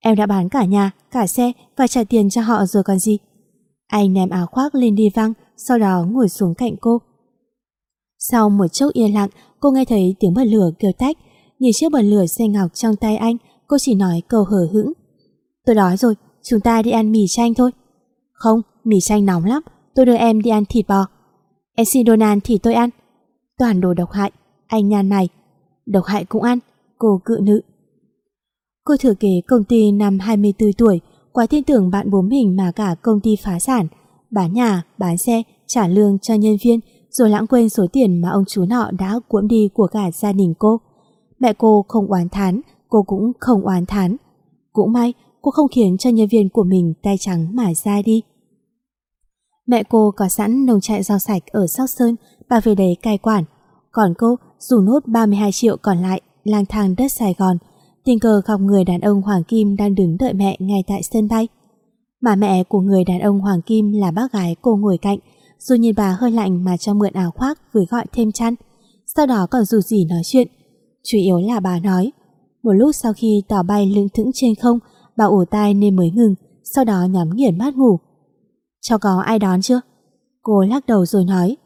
Em 0.00 0.16
đã 0.16 0.26
bán 0.26 0.48
cả 0.48 0.64
nhà, 0.64 0.90
cả 1.10 1.26
xe 1.26 1.52
và 1.76 1.86
trả 1.86 2.04
tiền 2.04 2.30
cho 2.30 2.42
họ 2.42 2.66
rồi 2.66 2.82
còn 2.82 2.98
gì. 2.98 3.18
Anh 3.86 4.12
ném 4.12 4.30
áo 4.30 4.46
khoác 4.46 4.74
lên 4.74 4.94
đi 4.94 5.10
văng, 5.14 5.32
sau 5.56 5.78
đó 5.78 6.06
ngồi 6.10 6.28
xuống 6.28 6.54
cạnh 6.54 6.76
cô. 6.80 6.98
Sau 8.30 8.50
một 8.50 8.66
chốc 8.68 8.92
yên 8.92 9.14
lặng, 9.14 9.28
cô 9.60 9.70
nghe 9.70 9.84
thấy 9.84 10.14
tiếng 10.20 10.34
bật 10.34 10.44
lửa 10.44 10.70
kêu 10.78 10.92
tách. 10.98 11.16
Nhìn 11.58 11.72
chiếc 11.74 11.92
bật 11.92 12.02
lửa 12.02 12.26
xanh 12.26 12.52
ngọc 12.52 12.74
trong 12.74 12.96
tay 12.96 13.16
anh, 13.16 13.36
cô 13.66 13.78
chỉ 13.78 13.94
nói 13.94 14.22
câu 14.28 14.44
hờ 14.44 14.68
hững. 14.72 14.92
Tôi 15.66 15.74
đói 15.74 15.96
rồi, 15.96 16.14
chúng 16.42 16.60
ta 16.60 16.82
đi 16.82 16.90
ăn 16.90 17.12
mì 17.12 17.26
chanh 17.28 17.54
thôi. 17.54 17.70
Không, 18.32 18.60
mì 18.84 19.00
chanh 19.00 19.26
nóng 19.26 19.44
lắm, 19.44 19.62
tôi 19.94 20.06
đưa 20.06 20.14
em 20.14 20.42
đi 20.42 20.50
ăn 20.50 20.64
thịt 20.64 20.88
bò. 20.88 21.06
Em 21.74 21.84
xin 21.84 22.06
Donald 22.06 22.40
thì 22.44 22.58
tôi 22.58 22.74
ăn. 22.74 22.90
Toàn 23.58 23.80
đồ 23.80 23.94
độc 23.94 24.10
hại, 24.10 24.30
anh 24.66 24.88
nhàn 24.88 25.08
mày. 25.08 25.28
Độc 25.86 26.04
hại 26.04 26.24
cũng 26.24 26.42
ăn, 26.42 26.58
cô 26.98 27.20
cự 27.24 27.38
nữ. 27.42 27.60
Cô 28.84 28.96
thừa 28.96 29.14
kế 29.14 29.40
công 29.48 29.64
ty 29.64 29.92
năm 29.92 30.18
24 30.18 30.72
tuổi, 30.72 31.00
quá 31.32 31.46
tin 31.46 31.64
tưởng 31.64 31.90
bạn 31.90 32.10
bố 32.10 32.22
mình 32.22 32.56
mà 32.56 32.72
cả 32.72 32.96
công 33.02 33.20
ty 33.20 33.36
phá 33.36 33.58
sản, 33.58 33.86
bán 34.30 34.52
nhà, 34.52 34.82
bán 34.98 35.18
xe, 35.18 35.42
trả 35.66 35.88
lương 35.88 36.18
cho 36.18 36.34
nhân 36.34 36.56
viên, 36.64 36.80
rồi 37.12 37.30
lãng 37.30 37.46
quên 37.46 37.68
số 37.68 37.86
tiền 37.92 38.20
mà 38.20 38.30
ông 38.30 38.44
chú 38.48 38.64
nọ 38.64 38.90
đã 38.98 39.20
cuỗm 39.28 39.48
đi 39.48 39.68
của 39.74 39.86
cả 39.86 40.10
gia 40.10 40.32
đình 40.32 40.54
cô. 40.58 40.80
Mẹ 41.38 41.52
cô 41.58 41.84
không 41.88 42.06
oán 42.06 42.28
thán, 42.28 42.60
cô 42.88 43.02
cũng 43.02 43.32
không 43.40 43.62
oán 43.64 43.86
thán. 43.86 44.16
Cũng 44.72 44.92
may, 44.92 45.14
cô 45.42 45.50
không 45.50 45.68
khiến 45.68 45.96
cho 45.98 46.10
nhân 46.10 46.28
viên 46.28 46.48
của 46.48 46.64
mình 46.64 46.94
tay 47.02 47.16
trắng 47.20 47.56
mà 47.56 47.74
ra 47.74 48.02
đi. 48.02 48.22
Mẹ 49.66 49.82
cô 49.90 50.10
có 50.16 50.28
sẵn 50.28 50.66
nông 50.66 50.80
trại 50.80 51.02
rau 51.02 51.18
sạch 51.18 51.42
ở 51.46 51.66
Sóc 51.66 51.88
Sơn, 51.88 52.16
bà 52.48 52.60
về 52.60 52.74
đấy 52.74 52.96
cai 53.02 53.18
quản. 53.18 53.44
Còn 53.90 54.14
cô 54.18 54.36
dù 54.58 54.80
nốt 54.80 55.00
32 55.06 55.52
triệu 55.52 55.76
còn 55.82 55.98
lại 55.98 56.20
lang 56.44 56.66
thang 56.66 56.94
đất 56.98 57.12
Sài 57.12 57.34
Gòn, 57.38 57.56
tình 58.04 58.18
cờ 58.18 58.42
gặp 58.46 58.60
người 58.60 58.84
đàn 58.84 59.00
ông 59.00 59.22
Hoàng 59.22 59.44
Kim 59.44 59.76
đang 59.76 59.94
đứng 59.94 60.16
đợi 60.16 60.34
mẹ 60.34 60.56
ngay 60.58 60.84
tại 60.86 61.02
sân 61.02 61.28
bay. 61.28 61.48
Mà 62.20 62.36
mẹ 62.36 62.64
của 62.64 62.80
người 62.80 63.04
đàn 63.04 63.20
ông 63.20 63.40
Hoàng 63.40 63.62
Kim 63.62 63.92
là 63.92 64.10
bác 64.10 64.32
gái 64.32 64.56
cô 64.62 64.76
ngồi 64.76 64.98
cạnh, 64.98 65.18
dù 65.62 65.74
nhìn 65.74 65.94
bà 65.96 66.16
hơi 66.20 66.30
lạnh 66.30 66.64
mà 66.64 66.76
cho 66.76 66.94
mượn 66.94 67.12
áo 67.12 67.30
khoác 67.30 67.58
vừa 67.72 67.84
gọi 67.90 68.04
thêm 68.12 68.32
chăn. 68.32 68.54
Sau 69.16 69.26
đó 69.26 69.46
còn 69.50 69.64
dù 69.64 69.80
gì 69.80 70.04
nói 70.04 70.22
chuyện. 70.24 70.48
Chủ 71.04 71.18
yếu 71.18 71.38
là 71.38 71.60
bà 71.60 71.78
nói. 71.78 72.12
Một 72.62 72.72
lúc 72.72 72.94
sau 72.94 73.12
khi 73.12 73.42
tàu 73.48 73.62
bay 73.62 73.86
lững 73.86 74.08
thững 74.08 74.30
trên 74.34 74.54
không, 74.54 74.78
bà 75.16 75.24
ủ 75.24 75.44
tai 75.50 75.74
nên 75.74 75.96
mới 75.96 76.10
ngừng, 76.10 76.34
sau 76.64 76.84
đó 76.84 77.04
nhắm 77.10 77.30
nghiền 77.34 77.58
mắt 77.58 77.76
ngủ. 77.76 77.98
Cháu 78.80 78.98
có 78.98 79.22
ai 79.26 79.38
đón 79.38 79.62
chưa? 79.62 79.80
Cô 80.42 80.60
lắc 80.60 80.86
đầu 80.86 81.06
rồi 81.06 81.24
nói. 81.24 81.56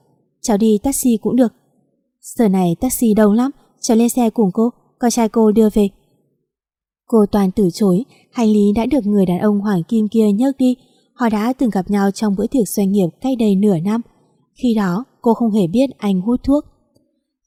Cháu 0.42 0.56
đi 0.56 0.78
taxi 0.82 1.18
cũng 1.22 1.36
được. 1.36 1.52
Giờ 2.20 2.48
này 2.48 2.76
taxi 2.80 3.14
đông 3.14 3.32
lắm, 3.32 3.50
cháu 3.80 3.96
lên 3.96 4.08
xe 4.08 4.30
cùng 4.30 4.50
cô, 4.52 4.70
con 4.98 5.10
trai 5.10 5.28
cô 5.28 5.52
đưa 5.52 5.68
về. 5.70 5.88
Cô 7.06 7.26
toàn 7.32 7.50
từ 7.50 7.68
chối, 7.72 8.04
hành 8.32 8.48
lý 8.48 8.72
đã 8.76 8.86
được 8.86 9.06
người 9.06 9.26
đàn 9.26 9.38
ông 9.38 9.60
Hoàng 9.60 9.82
Kim 9.82 10.08
kia 10.08 10.32
nhấc 10.32 10.56
đi. 10.56 10.76
Họ 11.16 11.28
đã 11.28 11.52
từng 11.52 11.70
gặp 11.70 11.90
nhau 11.90 12.10
trong 12.10 12.34
bữa 12.36 12.46
tiệc 12.46 12.68
doanh 12.68 12.92
nghiệp 12.92 13.08
cách 13.20 13.38
đây 13.38 13.54
nửa 13.54 13.78
năm. 13.78 14.00
Khi 14.62 14.74
đó, 14.74 15.04
cô 15.22 15.34
không 15.34 15.50
hề 15.50 15.66
biết 15.66 15.90
anh 15.98 16.20
hút 16.20 16.40
thuốc. 16.44 16.64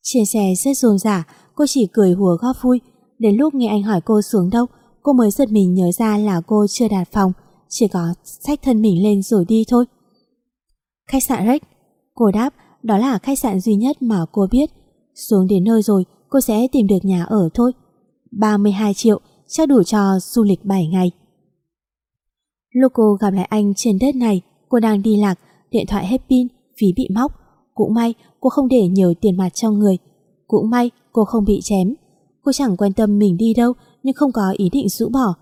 Trên 0.03 0.25
xe 0.25 0.53
rất 0.55 0.77
rôm 0.77 0.97
rả, 0.97 1.27
cô 1.55 1.65
chỉ 1.67 1.87
cười 1.93 2.13
hùa 2.13 2.37
góp 2.41 2.55
vui. 2.61 2.81
Đến 3.19 3.35
lúc 3.35 3.53
nghe 3.53 3.67
anh 3.67 3.83
hỏi 3.83 4.01
cô 4.05 4.21
xuống 4.21 4.49
đâu, 4.49 4.65
cô 5.03 5.13
mới 5.13 5.31
giật 5.31 5.51
mình 5.51 5.73
nhớ 5.73 5.91
ra 5.91 6.17
là 6.17 6.41
cô 6.47 6.65
chưa 6.69 6.87
đạt 6.87 7.11
phòng, 7.11 7.31
chỉ 7.69 7.87
có 7.87 8.13
xách 8.23 8.61
thân 8.61 8.81
mình 8.81 9.03
lên 9.03 9.21
rồi 9.21 9.45
đi 9.45 9.63
thôi. 9.69 9.85
Khách 11.07 11.23
sạn 11.23 11.47
Rex, 11.47 11.61
cô 12.15 12.31
đáp, 12.31 12.53
đó 12.83 12.97
là 12.97 13.17
khách 13.17 13.39
sạn 13.39 13.59
duy 13.59 13.75
nhất 13.75 14.01
mà 14.01 14.25
cô 14.31 14.47
biết. 14.51 14.69
Xuống 15.15 15.47
đến 15.47 15.63
nơi 15.63 15.81
rồi, 15.81 16.05
cô 16.29 16.41
sẽ 16.41 16.67
tìm 16.71 16.87
được 16.87 17.05
nhà 17.05 17.23
ở 17.23 17.49
thôi. 17.53 17.71
32 18.31 18.93
triệu, 18.93 19.19
chắc 19.47 19.69
đủ 19.69 19.83
cho 19.83 20.19
du 20.19 20.43
lịch 20.43 20.65
7 20.65 20.87
ngày. 20.87 21.11
Lúc 22.71 22.91
cô 22.95 23.13
gặp 23.13 23.29
lại 23.29 23.45
anh 23.45 23.73
trên 23.75 23.97
đất 23.99 24.15
này, 24.15 24.41
cô 24.69 24.79
đang 24.79 25.01
đi 25.01 25.17
lạc, 25.17 25.39
điện 25.71 25.85
thoại 25.87 26.07
hết 26.07 26.21
pin, 26.29 26.47
ví 26.81 26.93
bị 26.95 27.07
móc. 27.15 27.31
Cũng 27.73 27.93
may 27.93 28.13
cô 28.39 28.49
không 28.49 28.67
để 28.67 28.87
nhiều 28.87 29.13
tiền 29.21 29.37
mặt 29.37 29.49
trong 29.53 29.79
người. 29.79 29.97
Cũng 30.47 30.69
may 30.69 30.91
cô 31.11 31.25
không 31.25 31.45
bị 31.45 31.59
chém. 31.63 31.93
Cô 32.43 32.51
chẳng 32.51 32.77
quan 32.77 32.93
tâm 32.93 33.19
mình 33.19 33.37
đi 33.37 33.53
đâu 33.53 33.73
nhưng 34.03 34.13
không 34.13 34.31
có 34.31 34.53
ý 34.57 34.69
định 34.69 34.89
rũ 34.89 35.09
bỏ. 35.09 35.33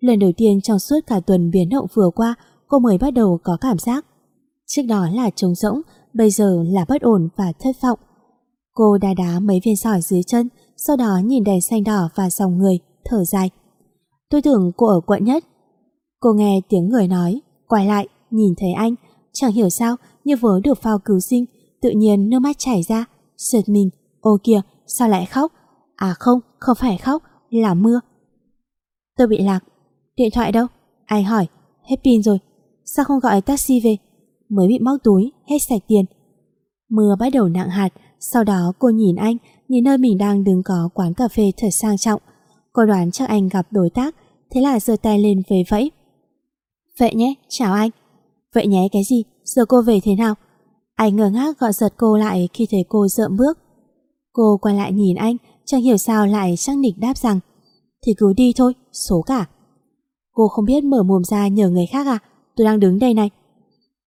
Lần 0.00 0.18
đầu 0.18 0.30
tiên 0.36 0.60
trong 0.60 0.78
suốt 0.78 1.00
cả 1.06 1.20
tuần 1.20 1.50
biến 1.50 1.68
động 1.68 1.86
vừa 1.94 2.10
qua, 2.14 2.34
cô 2.68 2.78
mới 2.78 2.98
bắt 2.98 3.10
đầu 3.14 3.38
có 3.42 3.56
cảm 3.60 3.78
giác. 3.78 4.06
Trước 4.66 4.82
đó 4.82 5.08
là 5.12 5.30
trống 5.30 5.54
rỗng, 5.54 5.80
bây 6.14 6.30
giờ 6.30 6.64
là 6.66 6.84
bất 6.88 7.02
ổn 7.02 7.28
và 7.36 7.52
thất 7.58 7.76
vọng. 7.82 7.98
Cô 8.74 8.98
đá 8.98 9.14
đá 9.14 9.40
mấy 9.40 9.60
viên 9.64 9.76
sỏi 9.76 10.00
dưới 10.00 10.22
chân, 10.22 10.48
sau 10.76 10.96
đó 10.96 11.20
nhìn 11.24 11.44
đèn 11.44 11.60
xanh 11.60 11.84
đỏ 11.84 12.08
và 12.14 12.30
dòng 12.30 12.58
người, 12.58 12.78
thở 13.04 13.24
dài. 13.24 13.50
Tôi 14.30 14.42
tưởng 14.42 14.72
cô 14.76 14.86
ở 14.86 15.00
quận 15.00 15.24
nhất. 15.24 15.44
Cô 16.22 16.32
nghe 16.32 16.60
tiếng 16.68 16.88
người 16.88 17.08
nói, 17.08 17.40
quay 17.68 17.86
lại, 17.86 18.08
nhìn 18.30 18.54
thấy 18.58 18.72
anh, 18.72 18.94
chẳng 19.32 19.52
hiểu 19.52 19.70
sao 19.70 19.96
như 20.24 20.36
vớ 20.36 20.60
được 20.64 20.82
phao 20.82 20.98
cứu 20.98 21.20
sinh, 21.20 21.44
tự 21.80 21.90
nhiên 21.90 22.28
nước 22.28 22.38
mắt 22.38 22.58
chảy 22.58 22.82
ra, 22.82 23.04
sượt 23.36 23.68
mình, 23.68 23.90
ô 24.20 24.38
kìa, 24.44 24.60
sao 24.86 25.08
lại 25.08 25.26
khóc? 25.26 25.52
À 25.96 26.14
không, 26.18 26.40
không 26.58 26.76
phải 26.80 26.98
khóc, 26.98 27.22
là 27.50 27.74
mưa. 27.74 28.00
Tôi 29.18 29.26
bị 29.26 29.38
lạc. 29.38 29.60
Điện 30.16 30.30
thoại 30.34 30.52
đâu? 30.52 30.66
Ai 31.06 31.22
hỏi? 31.22 31.46
Hết 31.90 31.96
pin 32.04 32.22
rồi. 32.22 32.38
Sao 32.84 33.04
không 33.04 33.20
gọi 33.20 33.40
taxi 33.40 33.80
về? 33.80 33.96
Mới 34.48 34.68
bị 34.68 34.78
móc 34.78 35.02
túi, 35.04 35.32
hết 35.50 35.58
sạch 35.68 35.82
tiền. 35.88 36.04
Mưa 36.88 37.16
bắt 37.20 37.32
đầu 37.32 37.48
nặng 37.48 37.70
hạt, 37.70 37.88
sau 38.20 38.44
đó 38.44 38.72
cô 38.78 38.88
nhìn 38.88 39.16
anh, 39.16 39.36
nhìn 39.68 39.84
nơi 39.84 39.98
mình 39.98 40.18
đang 40.18 40.44
đứng 40.44 40.62
có 40.62 40.88
quán 40.94 41.14
cà 41.14 41.28
phê 41.28 41.52
thật 41.56 41.70
sang 41.70 41.98
trọng. 41.98 42.20
Cô 42.72 42.86
đoán 42.86 43.10
chắc 43.10 43.28
anh 43.28 43.48
gặp 43.48 43.66
đối 43.70 43.90
tác, 43.90 44.16
thế 44.50 44.60
là 44.60 44.80
giơ 44.80 44.96
tay 45.02 45.18
lên 45.18 45.42
về 45.48 45.62
vẫy. 45.70 45.90
Vậy 46.98 47.14
nhé, 47.14 47.34
chào 47.48 47.72
anh. 47.72 47.90
Vậy 48.54 48.66
nhé 48.66 48.88
cái 48.92 49.02
gì, 49.04 49.24
giờ 49.44 49.64
cô 49.64 49.82
về 49.82 50.00
thế 50.02 50.14
nào? 50.14 50.34
Anh 50.94 51.16
ngờ 51.16 51.30
ngác 51.30 51.58
gọi 51.58 51.72
giật 51.72 51.94
cô 51.96 52.16
lại 52.16 52.48
khi 52.52 52.66
thấy 52.70 52.84
cô 52.88 53.08
dợm 53.08 53.36
bước. 53.36 53.58
Cô 54.32 54.58
quay 54.62 54.74
lại 54.74 54.92
nhìn 54.92 55.16
anh, 55.16 55.36
chẳng 55.64 55.82
hiểu 55.82 55.96
sao 55.96 56.26
lại 56.26 56.54
chắc 56.58 56.76
nịch 56.76 56.98
đáp 56.98 57.16
rằng 57.16 57.40
Thì 58.06 58.14
cứ 58.18 58.32
đi 58.32 58.52
thôi, 58.56 58.74
số 58.92 59.22
cả. 59.22 59.46
Cô 60.32 60.48
không 60.48 60.64
biết 60.64 60.84
mở 60.84 61.02
mồm 61.02 61.24
ra 61.24 61.48
nhờ 61.48 61.68
người 61.68 61.86
khác 61.86 62.06
à? 62.06 62.18
Tôi 62.56 62.64
đang 62.64 62.80
đứng 62.80 62.98
đây 62.98 63.14
này. 63.14 63.30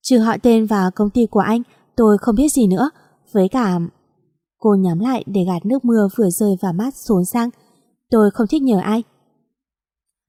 Trừ 0.01 0.17
họ 0.17 0.35
tên 0.43 0.65
và 0.65 0.89
công 0.95 1.09
ty 1.09 1.25
của 1.25 1.39
anh, 1.39 1.61
tôi 1.95 2.17
không 2.17 2.35
biết 2.35 2.49
gì 2.49 2.67
nữa. 2.67 2.89
Với 3.31 3.49
cả... 3.49 3.79
Cô 4.59 4.75
nhắm 4.75 4.99
lại 4.99 5.23
để 5.27 5.43
gạt 5.43 5.65
nước 5.65 5.85
mưa 5.85 6.07
vừa 6.17 6.29
rơi 6.29 6.55
vào 6.61 6.73
mắt 6.73 6.95
xuống 6.95 7.25
sang. 7.25 7.49
Tôi 8.09 8.31
không 8.31 8.47
thích 8.47 8.61
nhờ 8.61 8.79
ai. 8.79 9.03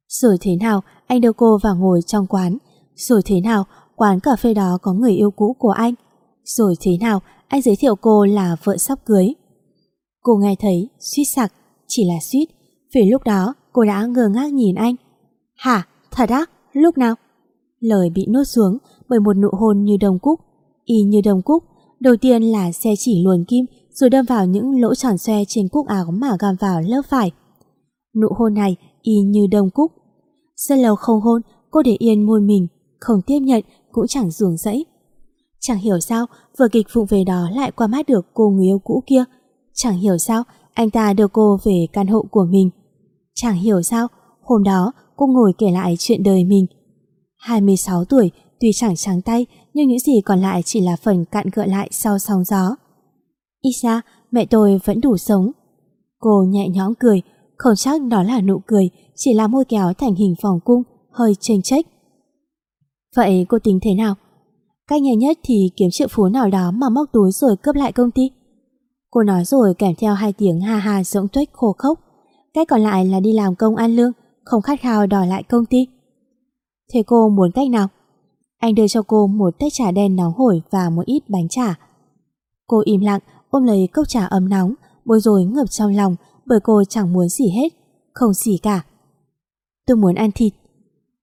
Rồi 0.09 0.37
thế 0.41 0.57
nào, 0.61 0.83
anh 1.07 1.21
đưa 1.21 1.33
cô 1.33 1.59
vào 1.63 1.77
ngồi 1.77 2.01
trong 2.07 2.27
quán. 2.27 2.59
Rồi 2.95 3.23
thế 3.25 3.41
nào, 3.41 3.65
quán 3.97 4.21
cà 4.21 4.31
phê 4.37 4.55
đó 4.55 4.79
có 4.83 4.93
người 4.93 5.13
yêu 5.13 5.31
cũ 5.31 5.57
của 5.59 5.71
anh. 5.71 5.95
Rồi 6.45 6.75
thế 6.81 6.93
nào, 7.01 7.21
anh 7.49 7.63
giới 7.63 7.77
thiệu 7.77 7.97
cô 7.97 8.25
là 8.25 8.57
vợ 8.65 8.77
sắp 8.77 8.99
cưới. 9.07 9.35
Cô 10.23 10.37
nghe 10.37 10.55
thấy, 10.61 10.89
suýt 11.01 11.25
sặc, 11.25 11.53
chỉ 11.89 12.05
là 12.05 12.15
suýt. 12.33 12.47
Vì 12.95 13.11
lúc 13.11 13.23
đó, 13.25 13.55
cô 13.73 13.85
đã 13.85 14.07
ngơ 14.07 14.29
ngác 14.29 14.53
nhìn 14.53 14.75
anh. 14.75 14.95
Hả? 15.57 15.87
Thật 16.11 16.29
á? 16.29 16.45
Lúc 16.73 16.99
nào? 16.99 17.15
Lời 17.81 18.11
bị 18.11 18.27
nuốt 18.27 18.49
xuống 18.49 18.79
bởi 19.09 19.21
một 19.21 19.37
nụ 19.37 19.49
hôn 19.53 19.85
như 19.85 19.97
đồng 20.01 20.19
cúc. 20.19 20.41
Y 20.85 21.03
như 21.03 21.21
đồng 21.25 21.43
cúc, 21.43 21.65
đầu 22.01 22.17
tiên 22.17 22.43
là 22.43 22.73
xe 22.73 22.95
chỉ 22.99 23.23
luồn 23.25 23.45
kim 23.45 23.67
rồi 23.95 24.11
đâm 24.11 24.25
vào 24.25 24.47
những 24.47 24.81
lỗ 24.81 24.95
tròn 24.95 25.19
xoe 25.19 25.43
trên 25.49 25.69
cúc 25.69 25.87
áo 25.87 26.05
mà 26.13 26.37
găm 26.41 26.57
vào 26.61 26.81
lớp 26.81 27.03
phải. 27.09 27.31
Nụ 28.21 28.29
hôn 28.39 28.55
này 28.55 28.77
y 29.07 29.15
như 29.27 29.47
đông 29.51 29.71
cúc. 29.71 29.93
Rất 30.57 30.77
lâu 30.77 30.97
không 30.97 31.21
hôn, 31.21 31.43
cô 31.71 31.83
để 31.83 31.97
yên 31.99 32.27
môi 32.27 32.41
mình, 32.41 32.67
không 33.01 33.21
tiếp 33.27 33.39
nhận 33.41 33.63
cũng 33.93 34.07
chẳng 34.09 34.31
ruồng 34.31 34.57
rẫy. 34.57 34.87
Chẳng 35.61 35.79
hiểu 35.79 36.01
sao 36.01 36.27
vừa 36.59 36.69
kịch 36.73 36.87
vụ 36.93 37.05
về 37.05 37.25
đó 37.25 37.49
lại 37.55 37.71
qua 37.71 37.87
mắt 37.87 38.07
được 38.07 38.27
cô 38.35 38.51
người 38.51 38.67
yêu 38.67 38.79
cũ 38.79 39.03
kia. 39.07 39.25
Chẳng 39.75 39.99
hiểu 39.99 40.19
sao 40.19 40.43
anh 40.75 40.91
ta 40.91 41.13
đưa 41.13 41.29
cô 41.29 41.59
về 41.65 41.87
căn 41.93 42.07
hộ 42.07 42.25
của 42.31 42.47
mình. 42.51 42.71
Chẳng 43.35 43.57
hiểu 43.57 43.83
sao, 43.83 44.09
hôm 44.43 44.63
đó 44.63 44.93
cô 45.17 45.27
ngồi 45.27 45.53
kể 45.59 45.71
lại 45.71 45.97
chuyện 45.99 46.23
đời 46.23 46.45
mình. 46.45 46.67
26 47.37 48.05
tuổi, 48.05 48.31
tuy 48.61 48.71
chẳng 48.75 48.97
trắng 48.97 49.23
tay, 49.23 49.47
nhưng 49.75 49.89
những 49.89 49.99
gì 49.99 50.21
còn 50.25 50.41
lại 50.41 50.63
chỉ 50.65 50.81
là 50.81 50.97
phần 50.97 51.25
cạn 51.25 51.47
gợi 51.55 51.69
lại 51.69 51.89
sau 51.93 52.19
sóng 52.19 52.45
gió. 52.45 52.77
Ít 53.61 53.73
ra, 53.83 54.01
mẹ 54.31 54.47
tôi 54.47 54.81
vẫn 54.85 55.01
đủ 55.01 55.17
sống. 55.17 55.51
Cô 56.19 56.45
nhẹ 56.49 56.69
nhõm 56.69 56.95
cười, 56.95 57.23
không 57.57 57.77
chắc 57.77 58.03
đó 58.03 58.23
là 58.23 58.41
nụ 58.41 58.61
cười, 58.67 58.91
chỉ 59.15 59.35
là 59.35 59.47
môi 59.47 59.65
kéo 59.65 59.93
thành 59.93 60.15
hình 60.15 60.35
vòng 60.43 60.61
cung, 60.65 60.83
hơi 61.11 61.35
chênh 61.41 61.63
chếch. 61.63 61.87
Vậy 63.17 63.47
cô 63.49 63.59
tính 63.59 63.79
thế 63.83 63.95
nào? 63.95 64.15
Cách 64.89 65.03
nhanh 65.03 65.19
nhất 65.19 65.39
thì 65.43 65.71
kiếm 65.77 65.89
triệu 65.93 66.09
phú 66.11 66.29
nào 66.29 66.51
đó 66.51 66.71
mà 66.71 66.89
móc 66.89 67.13
túi 67.13 67.31
rồi 67.33 67.57
cướp 67.57 67.77
lại 67.77 67.93
công 67.93 68.11
ty. 68.11 68.31
Cô 69.11 69.23
nói 69.23 69.45
rồi 69.45 69.75
kèm 69.75 69.95
theo 69.99 70.15
hai 70.15 70.33
tiếng 70.33 70.61
ha 70.61 70.79
ha 70.79 71.05
rỗng 71.05 71.29
tuếch 71.29 71.53
khô 71.53 71.75
khốc. 71.79 72.01
Cách 72.55 72.69
còn 72.69 72.81
lại 72.81 73.05
là 73.05 73.21
đi 73.21 73.33
làm 73.33 73.55
công 73.55 73.77
ăn 73.77 73.97
lương, 73.97 74.13
không 74.45 74.63
khát 74.63 74.81
khao 74.81 75.07
đòi 75.07 75.27
lại 75.27 75.43
công 75.43 75.67
ty. 75.67 75.87
Thế 76.93 77.03
cô 77.07 77.29
muốn 77.29 77.51
cách 77.53 77.71
nào? 77.71 77.89
Anh 78.59 78.75
đưa 78.75 78.89
cho 78.89 79.03
cô 79.03 79.27
một 79.27 79.59
tách 79.59 79.73
trà 79.73 79.91
đen 79.91 80.17
nóng 80.17 80.33
hổi 80.33 80.63
và 80.71 80.91
một 80.91 81.03
ít 81.07 81.23
bánh 81.29 81.49
trà. 81.49 81.79
Cô 82.67 82.83
im 82.85 83.01
lặng, 83.01 83.21
ôm 83.51 83.65
lấy 83.65 83.89
cốc 83.93 84.09
trà 84.09 84.27
ấm 84.27 84.49
nóng, 84.49 84.75
bôi 85.05 85.21
rồi 85.21 85.45
ngập 85.45 85.71
trong 85.71 85.97
lòng 85.97 86.17
bởi 86.47 86.59
cô 86.63 86.85
chẳng 86.85 87.13
muốn 87.13 87.29
gì 87.29 87.51
hết, 87.51 87.69
không 88.13 88.33
gì 88.33 88.59
cả. 88.63 88.85
Tôi 89.87 89.97
muốn 89.97 90.15
ăn 90.15 90.31
thịt. 90.35 90.53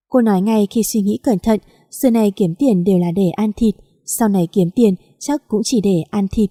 Cô 0.10 0.22
nói 0.22 0.42
ngay 0.42 0.68
khi 0.70 0.84
suy 0.84 1.02
nghĩ 1.02 1.20
cẩn 1.24 1.40
thận, 1.40 1.60
xưa 1.92 2.10
này 2.10 2.32
kiếm 2.32 2.56
tiền 2.60 2.84
đều 2.84 2.98
là 2.98 3.12
để 3.16 3.30
ăn 3.36 3.52
thịt, 3.56 3.76
sau 4.06 4.30
này 4.30 4.48
kiếm 4.52 4.70
tiền 4.76 4.96
chắc 5.20 5.48
cũng 5.48 5.62
chỉ 5.64 5.82
để 5.84 6.04
ăn 6.10 6.28
thịt. 6.32 6.50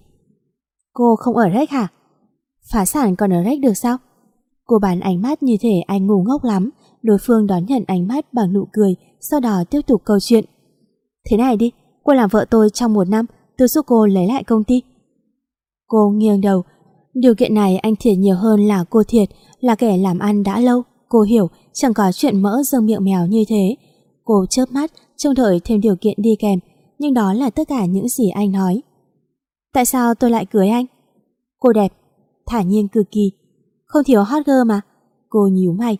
Cô 0.93 1.15
không 1.15 1.35
ở 1.35 1.49
rách 1.49 1.69
hả? 1.69 1.87
Phá 2.71 2.85
sản 2.85 3.15
còn 3.15 3.33
ở 3.33 3.43
rách 3.43 3.59
được 3.59 3.73
sao? 3.73 3.97
Cô 4.65 4.79
bán 4.79 4.99
ánh 4.99 5.21
mắt 5.21 5.43
như 5.43 5.57
thể 5.61 5.81
anh 5.87 6.07
ngu 6.07 6.23
ngốc 6.23 6.43
lắm, 6.43 6.69
đối 7.01 7.17
phương 7.21 7.47
đón 7.47 7.65
nhận 7.65 7.83
ánh 7.87 8.07
mắt 8.07 8.33
bằng 8.33 8.53
nụ 8.53 8.67
cười, 8.73 8.95
sau 9.19 9.39
đó 9.39 9.63
tiếp 9.69 9.81
tục 9.87 10.01
câu 10.05 10.17
chuyện. 10.19 10.45
Thế 11.29 11.37
này 11.37 11.57
đi, 11.57 11.71
cô 12.03 12.13
làm 12.13 12.29
vợ 12.29 12.45
tôi 12.49 12.69
trong 12.69 12.93
một 12.93 13.09
năm, 13.09 13.25
tôi 13.57 13.67
giúp 13.67 13.85
cô 13.87 14.05
lấy 14.05 14.27
lại 14.27 14.43
công 14.43 14.63
ty. 14.63 14.81
Cô 15.87 16.09
nghiêng 16.09 16.41
đầu, 16.41 16.63
điều 17.13 17.35
kiện 17.35 17.53
này 17.53 17.77
anh 17.77 17.95
thiệt 17.99 18.17
nhiều 18.17 18.35
hơn 18.35 18.67
là 18.67 18.85
cô 18.89 19.03
thiệt, 19.07 19.29
là 19.59 19.75
kẻ 19.75 19.97
làm 19.97 20.19
ăn 20.19 20.43
đã 20.43 20.59
lâu. 20.59 20.83
Cô 21.09 21.21
hiểu, 21.21 21.47
chẳng 21.73 21.93
có 21.93 22.11
chuyện 22.11 22.41
mỡ 22.41 22.63
dâng 22.63 22.85
miệng 22.85 23.03
mèo 23.03 23.27
như 23.27 23.43
thế. 23.47 23.75
Cô 24.23 24.45
chớp 24.49 24.71
mắt, 24.71 24.91
trông 25.17 25.33
đợi 25.33 25.59
thêm 25.63 25.81
điều 25.81 25.95
kiện 25.95 26.13
đi 26.17 26.35
kèm, 26.39 26.59
nhưng 26.99 27.13
đó 27.13 27.33
là 27.33 27.49
tất 27.49 27.67
cả 27.67 27.85
những 27.85 28.07
gì 28.07 28.29
anh 28.29 28.51
nói. 28.51 28.81
Tại 29.73 29.85
sao 29.85 30.15
tôi 30.15 30.29
lại 30.29 30.45
cưới 30.45 30.69
anh? 30.69 30.85
Cô 31.59 31.73
đẹp, 31.73 31.93
thả 32.45 32.61
nhiên 32.61 32.87
cực 32.87 33.11
kỳ. 33.11 33.31
Không 33.85 34.03
thiếu 34.03 34.23
hot 34.23 34.45
girl 34.45 34.67
mà. 34.67 34.81
Cô 35.29 35.47
nhíu 35.51 35.73
mày. 35.73 35.97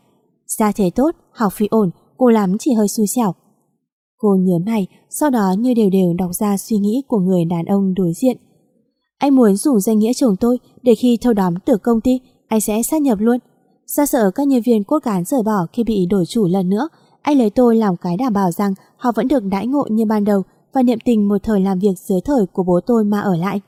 Gia 0.47 0.71
thế 0.71 0.89
tốt, 0.89 1.11
học 1.31 1.53
phí 1.53 1.67
ổn, 1.67 1.91
cô 2.17 2.29
lắm 2.29 2.57
chỉ 2.59 2.73
hơi 2.73 2.87
xui 2.87 3.07
xẻo. 3.07 3.33
Cô 4.17 4.35
nhớ 4.39 4.59
mày, 4.65 4.87
sau 5.09 5.29
đó 5.29 5.55
như 5.57 5.73
đều 5.73 5.89
đều 5.89 6.13
đọc 6.13 6.31
ra 6.33 6.57
suy 6.57 6.77
nghĩ 6.77 7.03
của 7.07 7.19
người 7.19 7.45
đàn 7.45 7.65
ông 7.65 7.93
đối 7.93 8.13
diện. 8.13 8.37
Anh 9.23 9.35
muốn 9.35 9.55
dùng 9.55 9.79
danh 9.79 9.99
nghĩa 9.99 10.13
chồng 10.13 10.35
tôi 10.35 10.59
để 10.81 10.95
khi 10.95 11.17
thâu 11.21 11.33
đóm 11.33 11.53
từ 11.65 11.77
công 11.77 12.01
ty, 12.01 12.19
anh 12.47 12.61
sẽ 12.61 12.83
sát 12.83 13.01
nhập 13.01 13.19
luôn. 13.19 13.37
Sao 13.87 14.05
sợ 14.05 14.31
các 14.35 14.47
nhân 14.47 14.61
viên 14.61 14.83
cốt 14.83 14.99
cán 14.99 15.25
rời 15.25 15.43
bỏ 15.43 15.67
khi 15.73 15.83
bị 15.83 16.05
đổi 16.09 16.25
chủ 16.25 16.47
lần 16.47 16.69
nữa, 16.69 16.89
anh 17.21 17.37
lấy 17.37 17.49
tôi 17.49 17.75
làm 17.75 17.97
cái 17.97 18.17
đảm 18.17 18.33
bảo 18.33 18.51
rằng 18.51 18.73
họ 18.97 19.11
vẫn 19.15 19.27
được 19.27 19.43
đãi 19.43 19.67
ngộ 19.67 19.87
như 19.91 20.05
ban 20.05 20.23
đầu 20.25 20.43
và 20.73 20.83
niệm 20.83 20.99
tình 21.05 21.27
một 21.27 21.37
thời 21.43 21.59
làm 21.59 21.79
việc 21.79 21.99
dưới 21.99 22.19
thời 22.25 22.45
của 22.53 22.63
bố 22.63 22.79
tôi 22.85 23.03
mà 23.03 23.19
ở 23.19 23.35
lại. 23.35 23.61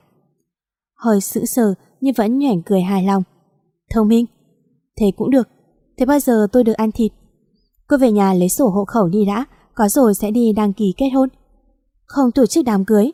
Hơi 0.95 1.21
sững 1.21 1.45
sờ 1.45 1.73
nhưng 2.01 2.13
vẫn 2.17 2.39
nhoẻn 2.39 2.61
cười 2.61 2.81
hài 2.81 3.03
lòng. 3.03 3.23
Thông 3.89 4.07
minh. 4.07 4.25
Thế 4.99 5.05
cũng 5.17 5.29
được. 5.29 5.47
Thế 5.97 6.05
bao 6.05 6.19
giờ 6.19 6.47
tôi 6.51 6.63
được 6.63 6.73
ăn 6.77 6.91
thịt? 6.91 7.11
Cô 7.87 7.97
về 7.97 8.11
nhà 8.11 8.33
lấy 8.33 8.49
sổ 8.49 8.67
hộ 8.69 8.85
khẩu 8.85 9.07
đi 9.07 9.25
đã, 9.25 9.45
có 9.75 9.89
rồi 9.89 10.13
sẽ 10.13 10.31
đi 10.31 10.53
đăng 10.53 10.73
ký 10.73 10.93
kết 10.97 11.09
hôn. 11.09 11.29
Không 12.05 12.31
tổ 12.31 12.45
chức 12.45 12.65
đám 12.65 12.85
cưới. 12.85 13.11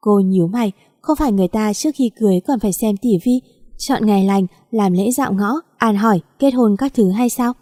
Cô 0.00 0.20
nhíu 0.20 0.46
mày, 0.46 0.72
không 1.00 1.16
phải 1.16 1.32
người 1.32 1.48
ta 1.48 1.72
trước 1.74 1.90
khi 1.94 2.10
cưới 2.20 2.40
còn 2.46 2.60
phải 2.60 2.72
xem 2.72 2.96
tỉ 2.96 3.10
vi, 3.24 3.40
chọn 3.78 4.06
ngày 4.06 4.24
lành, 4.24 4.46
làm 4.70 4.92
lễ 4.92 5.10
dạo 5.10 5.32
ngõ, 5.32 5.52
an 5.76 5.96
hỏi, 5.96 6.20
kết 6.38 6.50
hôn 6.50 6.76
các 6.78 6.94
thứ 6.94 7.10
hay 7.10 7.28
sao? 7.28 7.52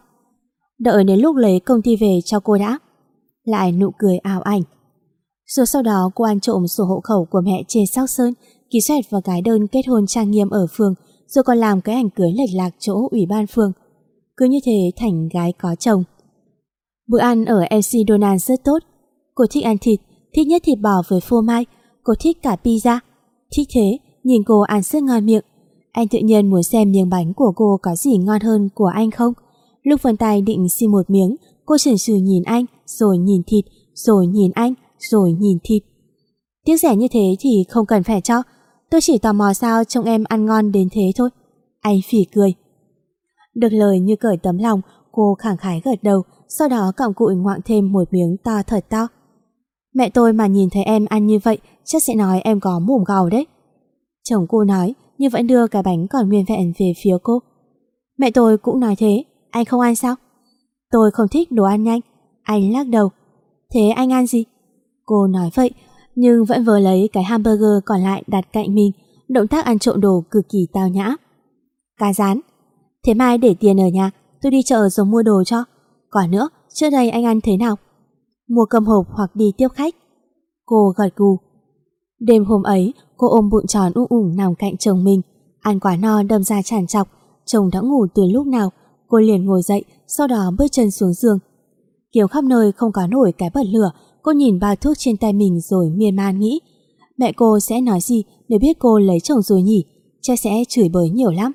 Đợi 0.78 1.04
đến 1.04 1.20
lúc 1.20 1.36
lấy 1.36 1.60
công 1.60 1.82
ty 1.82 1.96
về 1.96 2.18
cho 2.24 2.40
cô 2.40 2.58
đã. 2.58 2.78
Lại 3.44 3.72
nụ 3.72 3.90
cười 3.98 4.18
ảo 4.18 4.42
ảnh. 4.42 4.62
Rồi 5.46 5.66
sau 5.66 5.82
đó 5.82 6.10
cô 6.14 6.24
ăn 6.24 6.40
trộm 6.40 6.66
sổ 6.66 6.84
hộ 6.84 7.00
khẩu 7.00 7.26
của 7.30 7.40
mẹ 7.44 7.62
trên 7.68 7.86
Sóc 7.86 8.10
Sơn, 8.10 8.34
ký 8.70 8.80
xoẹt 8.80 9.04
vào 9.10 9.20
cái 9.20 9.42
đơn 9.42 9.66
kết 9.66 9.82
hôn 9.86 10.06
trang 10.06 10.30
nghiêm 10.30 10.50
ở 10.50 10.66
phường, 10.72 10.94
rồi 11.26 11.44
còn 11.44 11.58
làm 11.58 11.80
cái 11.80 11.94
ảnh 11.94 12.10
cưới 12.10 12.32
lệch 12.32 12.54
lạc 12.54 12.70
chỗ 12.78 13.08
ủy 13.10 13.26
ban 13.26 13.46
phường. 13.46 13.72
Cứ 14.36 14.46
như 14.46 14.58
thế 14.64 14.90
thành 14.96 15.28
gái 15.28 15.52
có 15.52 15.74
chồng. 15.74 16.04
Bữa 17.08 17.18
ăn 17.18 17.44
ở 17.44 17.60
MC 17.70 18.08
Donald 18.08 18.42
rất 18.42 18.64
tốt. 18.64 18.78
Cô 19.34 19.44
thích 19.50 19.64
ăn 19.64 19.76
thịt, 19.80 20.00
thích 20.34 20.46
nhất 20.46 20.62
thịt 20.64 20.78
bò 20.78 21.02
với 21.08 21.20
phô 21.20 21.40
mai, 21.40 21.66
cô 22.02 22.14
thích 22.20 22.42
cả 22.42 22.56
pizza. 22.64 22.98
Thích 23.56 23.68
thế, 23.74 23.98
nhìn 24.24 24.42
cô 24.46 24.60
ăn 24.60 24.82
rất 24.82 25.02
ngon 25.02 25.26
miệng. 25.26 25.44
Anh 25.92 26.08
tự 26.08 26.18
nhiên 26.18 26.50
muốn 26.50 26.62
xem 26.62 26.92
miếng 26.92 27.08
bánh 27.08 27.34
của 27.34 27.52
cô 27.56 27.78
có 27.82 27.96
gì 27.96 28.16
ngon 28.16 28.40
hơn 28.40 28.68
của 28.74 28.90
anh 28.94 29.10
không. 29.10 29.32
Lúc 29.82 30.02
vân 30.02 30.16
tay 30.16 30.42
định 30.42 30.68
xin 30.68 30.90
một 30.90 31.10
miếng, 31.10 31.36
cô 31.66 31.78
chần 31.78 31.96
chừ 31.96 32.14
nhìn 32.14 32.42
anh, 32.42 32.64
rồi 32.86 33.18
nhìn 33.18 33.42
thịt, 33.46 33.64
rồi 33.94 34.26
nhìn 34.26 34.50
anh, 34.54 34.74
rồi 34.98 35.32
nhìn 35.32 35.58
thịt. 35.64 35.82
Tiếc 36.64 36.76
rẻ 36.76 36.96
như 36.96 37.06
thế 37.10 37.36
thì 37.40 37.64
không 37.68 37.86
cần 37.86 38.02
phải 38.02 38.20
cho. 38.20 38.42
Tôi 38.90 39.00
chỉ 39.00 39.18
tò 39.18 39.32
mò 39.32 39.52
sao 39.52 39.84
trông 39.84 40.04
em 40.04 40.24
ăn 40.24 40.46
ngon 40.46 40.72
đến 40.72 40.88
thế 40.92 41.12
thôi. 41.16 41.30
Anh 41.80 42.00
phỉ 42.10 42.24
cười. 42.24 42.54
Được 43.54 43.72
lời 43.72 44.00
như 44.00 44.16
cởi 44.16 44.36
tấm 44.42 44.58
lòng, 44.58 44.80
cô 45.12 45.34
khẳng 45.34 45.56
khái 45.56 45.80
gật 45.84 46.02
đầu, 46.02 46.22
sau 46.48 46.68
đó 46.68 46.92
cọng 46.96 47.14
cụi 47.14 47.34
ngoạng 47.34 47.60
thêm 47.64 47.92
một 47.92 48.12
miếng 48.12 48.36
to 48.44 48.62
thật 48.66 48.84
to. 48.88 49.08
Mẹ 49.94 50.10
tôi 50.10 50.32
mà 50.32 50.46
nhìn 50.46 50.68
thấy 50.70 50.82
em 50.82 51.06
ăn 51.06 51.26
như 51.26 51.38
vậy, 51.44 51.58
chắc 51.88 52.02
sẽ 52.02 52.14
nói 52.14 52.40
em 52.40 52.60
có 52.60 52.78
mồm 52.78 53.04
gào 53.04 53.28
đấy. 53.28 53.46
Chồng 54.24 54.46
cô 54.48 54.64
nói, 54.64 54.94
nhưng 55.18 55.30
vẫn 55.30 55.46
đưa 55.46 55.66
cái 55.66 55.82
bánh 55.82 56.08
còn 56.08 56.28
nguyên 56.28 56.44
vẹn 56.48 56.72
về 56.78 56.92
phía 57.02 57.16
cô. 57.22 57.38
Mẹ 58.18 58.30
tôi 58.30 58.58
cũng 58.58 58.80
nói 58.80 58.96
thế, 58.98 59.24
anh 59.50 59.64
không 59.64 59.80
ăn 59.80 59.96
sao? 59.96 60.14
Tôi 60.90 61.10
không 61.10 61.28
thích 61.28 61.52
đồ 61.52 61.64
ăn 61.64 61.82
nhanh. 61.82 62.00
Anh 62.42 62.72
lắc 62.72 62.88
đầu. 62.88 63.10
Thế 63.74 63.88
anh 63.88 64.12
ăn 64.12 64.26
gì? 64.26 64.44
Cô 65.04 65.26
nói 65.26 65.50
vậy, 65.54 65.70
nhưng 66.14 66.44
vẫn 66.44 66.64
vừa 66.64 66.78
lấy 66.78 67.08
cái 67.12 67.24
hamburger 67.24 67.84
còn 67.84 68.00
lại 68.00 68.22
đặt 68.26 68.52
cạnh 68.52 68.74
mình, 68.74 68.92
động 69.28 69.48
tác 69.48 69.64
ăn 69.64 69.78
trộn 69.78 70.00
đồ 70.00 70.24
cực 70.30 70.48
kỳ 70.48 70.58
tao 70.72 70.88
nhã. 70.88 71.16
Cá 72.00 72.12
rán. 72.12 72.40
Thế 73.06 73.14
mai 73.14 73.38
để 73.38 73.54
tiền 73.60 73.80
ở 73.80 73.86
nhà, 73.92 74.10
tôi 74.42 74.52
đi 74.52 74.62
chợ 74.62 74.88
rồi 74.88 75.06
mua 75.06 75.22
đồ 75.22 75.44
cho. 75.44 75.64
Còn 76.10 76.30
nữa, 76.30 76.48
trước 76.74 76.90
đây 76.90 77.10
anh 77.10 77.24
ăn 77.24 77.40
thế 77.40 77.56
nào? 77.56 77.76
Mua 78.48 78.64
cơm 78.64 78.84
hộp 78.84 79.06
hoặc 79.10 79.36
đi 79.36 79.52
tiếp 79.56 79.68
khách. 79.74 79.94
Cô 80.66 80.92
gật 80.96 81.16
gù. 81.16 81.38
Đêm 82.20 82.44
hôm 82.44 82.62
ấy, 82.62 82.92
cô 83.16 83.28
ôm 83.28 83.50
bụng 83.50 83.66
tròn 83.66 83.92
ung 83.94 84.06
ủng 84.08 84.36
nằm 84.36 84.54
cạnh 84.54 84.76
chồng 84.76 85.04
mình. 85.04 85.20
Ăn 85.60 85.80
quả 85.80 85.96
no 85.96 86.22
đâm 86.22 86.42
ra 86.42 86.62
tràn 86.62 86.86
trọc, 86.86 87.08
chồng 87.46 87.70
đã 87.72 87.80
ngủ 87.80 88.06
từ 88.14 88.22
lúc 88.26 88.46
nào. 88.46 88.70
Cô 89.08 89.18
liền 89.18 89.44
ngồi 89.44 89.62
dậy, 89.62 89.84
sau 90.06 90.26
đó 90.26 90.50
bước 90.58 90.66
chân 90.72 90.90
xuống 90.90 91.12
giường. 91.12 91.38
Kiều 92.12 92.26
khắp 92.26 92.44
nơi 92.44 92.72
không 92.72 92.92
có 92.92 93.06
nổi 93.06 93.32
cái 93.38 93.50
bật 93.54 93.66
lửa, 93.66 93.90
cô 94.22 94.32
nhìn 94.32 94.58
bao 94.60 94.76
thuốc 94.76 94.98
trên 94.98 95.16
tay 95.16 95.32
mình 95.32 95.60
rồi 95.60 95.90
miên 95.90 96.16
man 96.16 96.38
nghĩ. 96.38 96.60
Mẹ 97.16 97.32
cô 97.32 97.60
sẽ 97.60 97.80
nói 97.80 98.00
gì 98.00 98.24
nếu 98.48 98.58
biết 98.58 98.78
cô 98.78 98.98
lấy 98.98 99.20
chồng 99.20 99.42
rồi 99.42 99.62
nhỉ? 99.62 99.84
Cha 100.22 100.36
sẽ 100.36 100.64
chửi 100.68 100.88
bới 100.88 101.10
nhiều 101.10 101.30
lắm. 101.30 101.52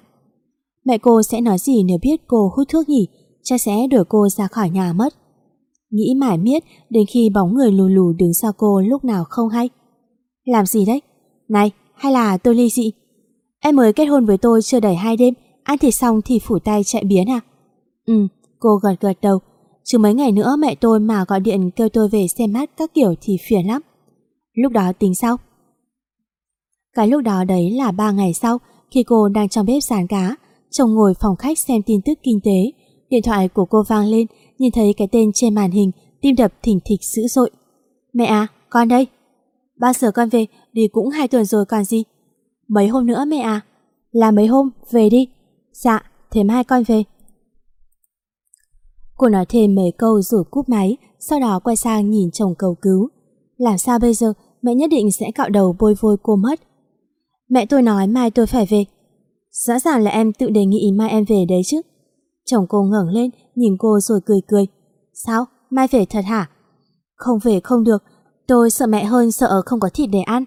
Mẹ 0.86 0.98
cô 0.98 1.24
sẽ 1.24 1.42
nói 1.42 1.58
gì 1.58 1.84
nếu 1.84 1.98
biết 2.02 2.22
cô 2.28 2.52
hút 2.56 2.68
thuốc 2.70 2.90
nhỉ? 2.90 3.08
Cha 3.44 3.58
sẽ 3.58 3.88
đuổi 3.88 4.04
cô 4.10 4.30
ra 4.30 4.48
khỏi 4.48 4.70
nhà 4.70 4.94
mất. 4.94 5.14
Nghĩ 5.92 6.14
mãi 6.18 6.38
miết 6.38 6.64
đến 6.90 7.06
khi 7.10 7.30
bóng 7.30 7.54
người 7.56 7.72
lù 7.72 7.88
lù 7.88 8.14
đứng 8.14 8.34
sau 8.34 8.52
cô 8.58 8.82
lúc 8.82 9.06
nào 9.06 9.24
không 9.30 9.50
hay. 9.50 9.70
Làm 10.46 10.66
gì 10.66 10.86
đấy? 10.86 11.02
Này, 11.50 11.72
hay 11.96 12.12
là 12.12 12.38
tôi 12.38 12.56
ly 12.56 12.70
dị? 12.70 12.92
Em 13.60 13.76
mới 13.76 13.94
kết 13.94 14.06
hôn 14.06 14.26
với 14.26 14.38
tôi 14.38 14.62
chưa 14.62 14.80
đầy 14.80 14.96
hai 14.96 15.18
đêm, 15.18 15.34
ăn 15.64 15.78
thịt 15.78 15.96
xong 15.96 16.22
thì 16.26 16.40
phủ 16.40 16.60
tay 16.60 16.84
chạy 16.84 17.04
biến 17.04 17.30
à? 17.30 17.40
Ừ, 18.06 18.28
cô 18.60 18.76
gật 18.76 18.96
gật 19.00 19.22
đầu. 19.22 19.40
Chứ 19.84 19.98
mấy 19.98 20.14
ngày 20.14 20.32
nữa 20.32 20.56
mẹ 20.60 20.76
tôi 20.76 21.00
mà 21.00 21.26
gọi 21.28 21.40
điện 21.40 21.72
kêu 21.72 21.90
tôi 21.90 22.10
về 22.10 22.28
xem 22.28 22.54
mắt 22.54 22.70
các 22.78 22.94
kiểu 22.94 23.14
thì 23.22 23.38
phiền 23.48 23.68
lắm. 23.68 23.82
Lúc 24.54 24.72
đó 24.72 24.92
tính 25.00 25.16
sau. 25.16 25.38
Cái 26.94 27.08
lúc 27.08 27.22
đó 27.22 27.44
đấy 27.44 27.72
là 27.72 27.92
ba 27.92 28.12
ngày 28.12 28.34
sau, 28.34 28.58
khi 28.92 29.04
cô 29.04 29.30
đang 29.30 29.50
trong 29.50 29.66
bếp 29.66 29.84
sàn 29.84 30.08
cá, 30.08 30.36
chồng 30.72 30.94
ngồi 30.94 31.14
phòng 31.22 31.36
khách 31.36 31.60
xem 31.60 31.82
tin 31.86 32.02
tức 32.02 32.20
kinh 32.24 32.40
tế. 32.44 32.72
Điện 33.10 33.22
thoại 33.24 33.48
của 33.48 33.66
cô 33.66 33.84
vang 33.90 34.06
lên, 34.06 34.28
nhìn 34.58 34.72
thấy 34.72 34.94
cái 34.98 35.08
tên 35.12 35.32
trên 35.34 35.56
màn 35.56 35.72
hình, 35.72 35.92
tim 36.22 36.36
đập 36.36 36.54
thỉnh 36.64 36.80
thịch 36.86 37.00
dữ 37.04 37.28
dội. 37.28 37.52
Mẹ 38.14 38.26
à, 38.26 38.48
con 38.70 38.88
đây. 38.88 39.08
Ba 39.80 39.94
giờ 39.94 40.12
con 40.12 40.30
về, 40.30 40.46
đi 40.74 40.88
cũng 40.88 41.10
hai 41.10 41.28
tuần 41.28 41.46
rồi 41.46 41.66
còn 41.66 41.84
gì. 41.84 42.04
Mấy 42.68 42.88
hôm 42.88 43.06
nữa 43.06 43.26
mẹ 43.28 43.38
à? 43.38 43.62
Là 44.12 44.32
mấy 44.32 44.48
hôm, 44.48 44.70
về 44.92 45.10
đi. 45.10 45.28
Dạ, 45.72 46.12
thế 46.32 46.44
mai 46.44 46.64
con 46.64 46.84
về. 46.84 47.04
Cô 49.16 49.30
nói 49.30 49.46
thêm 49.50 49.76
mấy 49.76 49.92
câu 49.98 50.22
rồi 50.22 50.44
cúp 50.52 50.70
máy, 50.70 50.98
sau 51.20 51.40
đó 51.40 51.60
quay 51.64 51.76
sang 51.76 52.10
nhìn 52.10 52.32
chồng 52.32 52.56
cầu 52.58 52.76
cứu. 52.82 53.10
Làm 53.58 53.78
sao 53.78 54.00
bây 54.00 54.14
giờ, 54.14 54.34
mẹ 54.62 54.76
nhất 54.76 54.90
định 54.90 55.12
sẽ 55.12 55.32
cạo 55.36 55.50
đầu 55.50 55.76
bôi 55.80 55.96
vôi 56.00 56.18
cô 56.24 56.36
mất. 56.36 56.60
Mẹ 57.50 57.66
tôi 57.66 57.82
nói 57.82 58.08
mai 58.08 58.32
tôi 58.32 58.48
phải 58.48 58.66
về. 58.66 58.86
Rõ 59.52 59.80
ràng 59.80 60.04
là 60.04 60.12
em 60.12 60.34
tự 60.34 60.50
đề 60.50 60.66
nghị 60.66 60.92
mai 60.92 61.10
em 61.10 61.26
về 61.26 61.46
đấy 61.50 61.62
chứ. 61.66 61.82
Chồng 62.46 62.66
cô 62.70 62.84
ngẩng 62.84 63.08
lên, 63.08 63.32
nhìn 63.56 63.78
cô 63.80 64.00
rồi 64.00 64.20
cười 64.26 64.42
cười. 64.48 64.68
Sao? 65.14 65.46
Mai 65.70 65.88
về 65.92 66.06
thật 66.06 66.26
hả? 66.26 66.50
Không 67.16 67.40
về 67.44 67.60
không 67.60 67.84
được, 67.84 68.04
tôi 68.48 68.70
sợ 68.70 68.88
mẹ 68.88 69.04
hơn 69.04 69.32
sợ 69.32 69.62
không 69.66 69.80
có 69.80 69.90
thịt 69.94 70.10
để 70.14 70.22
ăn. 70.22 70.44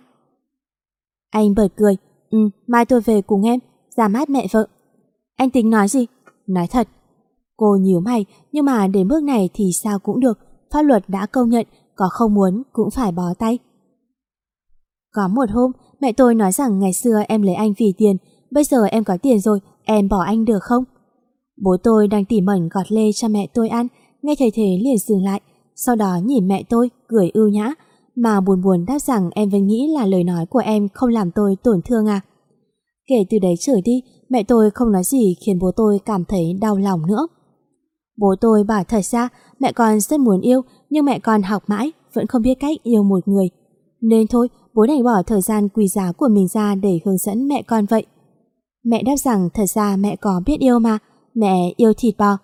Anh 1.30 1.54
bật 1.54 1.68
cười, 1.76 1.96
ừ, 2.30 2.38
mai 2.66 2.84
tôi 2.84 3.00
về 3.00 3.22
cùng 3.22 3.42
em, 3.42 3.60
ra 3.96 4.08
mắt 4.08 4.30
mẹ 4.30 4.46
vợ. 4.52 4.66
Anh 5.36 5.50
tính 5.50 5.70
nói 5.70 5.88
gì? 5.88 6.06
Nói 6.46 6.66
thật. 6.66 6.88
Cô 7.56 7.76
nhíu 7.80 8.00
mày, 8.00 8.24
nhưng 8.52 8.64
mà 8.64 8.86
đến 8.86 9.08
bước 9.08 9.22
này 9.22 9.48
thì 9.54 9.70
sao 9.82 9.98
cũng 9.98 10.20
được, 10.20 10.38
pháp 10.72 10.82
luật 10.82 11.04
đã 11.08 11.26
công 11.26 11.50
nhận, 11.50 11.66
có 11.94 12.08
không 12.12 12.34
muốn 12.34 12.62
cũng 12.72 12.90
phải 12.90 13.12
bó 13.12 13.34
tay. 13.38 13.58
Có 15.12 15.28
một 15.28 15.50
hôm, 15.50 15.72
mẹ 16.00 16.12
tôi 16.12 16.34
nói 16.34 16.52
rằng 16.52 16.78
ngày 16.78 16.92
xưa 16.92 17.22
em 17.28 17.42
lấy 17.42 17.54
anh 17.54 17.72
vì 17.78 17.94
tiền, 17.98 18.16
bây 18.50 18.64
giờ 18.64 18.84
em 18.84 19.04
có 19.04 19.16
tiền 19.22 19.40
rồi, 19.40 19.60
em 19.84 20.08
bỏ 20.08 20.22
anh 20.22 20.44
được 20.44 20.62
không? 20.62 20.84
Bố 21.62 21.76
tôi 21.82 22.08
đang 22.08 22.24
tỉ 22.24 22.40
mẩn 22.40 22.68
gọt 22.68 22.92
lê 22.92 23.12
cho 23.14 23.28
mẹ 23.28 23.46
tôi 23.54 23.68
ăn, 23.68 23.86
nghe 24.22 24.34
thầy 24.38 24.50
thế 24.54 24.78
liền 24.82 24.98
dừng 24.98 25.24
lại, 25.24 25.40
sau 25.74 25.96
đó 25.96 26.18
nhìn 26.24 26.48
mẹ 26.48 26.62
tôi, 26.68 26.90
cười 27.08 27.30
ưu 27.34 27.48
nhã, 27.48 27.74
mà 28.16 28.40
buồn 28.40 28.62
buồn 28.62 28.84
đáp 28.88 28.98
rằng 28.98 29.30
em 29.34 29.48
vẫn 29.48 29.66
nghĩ 29.66 29.88
là 29.94 30.06
lời 30.06 30.24
nói 30.24 30.46
của 30.46 30.58
em 30.58 30.88
không 30.94 31.10
làm 31.10 31.30
tôi 31.30 31.56
tổn 31.62 31.80
thương 31.82 32.06
à. 32.06 32.20
Kể 33.06 33.24
từ 33.30 33.38
đấy 33.38 33.54
trở 33.60 33.80
đi, 33.84 34.02
mẹ 34.28 34.42
tôi 34.42 34.70
không 34.70 34.92
nói 34.92 35.04
gì 35.04 35.34
khiến 35.46 35.58
bố 35.58 35.70
tôi 35.76 36.00
cảm 36.04 36.24
thấy 36.24 36.58
đau 36.60 36.76
lòng 36.76 37.06
nữa. 37.06 37.26
Bố 38.18 38.34
tôi 38.40 38.64
bảo 38.64 38.84
thật 38.84 39.04
ra 39.04 39.28
mẹ 39.58 39.72
con 39.72 40.00
rất 40.00 40.20
muốn 40.20 40.40
yêu 40.40 40.62
nhưng 40.90 41.04
mẹ 41.04 41.18
con 41.18 41.42
học 41.42 41.62
mãi 41.66 41.92
vẫn 42.14 42.26
không 42.26 42.42
biết 42.42 42.54
cách 42.60 42.82
yêu 42.82 43.02
một 43.02 43.28
người. 43.28 43.48
Nên 44.00 44.26
thôi, 44.26 44.48
bố 44.74 44.86
đành 44.86 45.04
bỏ 45.04 45.22
thời 45.26 45.40
gian 45.40 45.68
quý 45.68 45.88
giá 45.88 46.12
của 46.12 46.28
mình 46.28 46.48
ra 46.48 46.74
để 46.74 47.00
hướng 47.04 47.18
dẫn 47.18 47.48
mẹ 47.48 47.62
con 47.62 47.86
vậy. 47.86 48.06
Mẹ 48.84 49.02
đáp 49.02 49.16
rằng 49.16 49.48
thật 49.54 49.66
ra 49.66 49.96
mẹ 49.96 50.16
có 50.16 50.42
biết 50.46 50.56
yêu 50.60 50.78
mà, 50.78 50.98
mẹ 51.34 51.72
yêu 51.76 51.92
thịt 51.96 52.14
bò. 52.18 52.38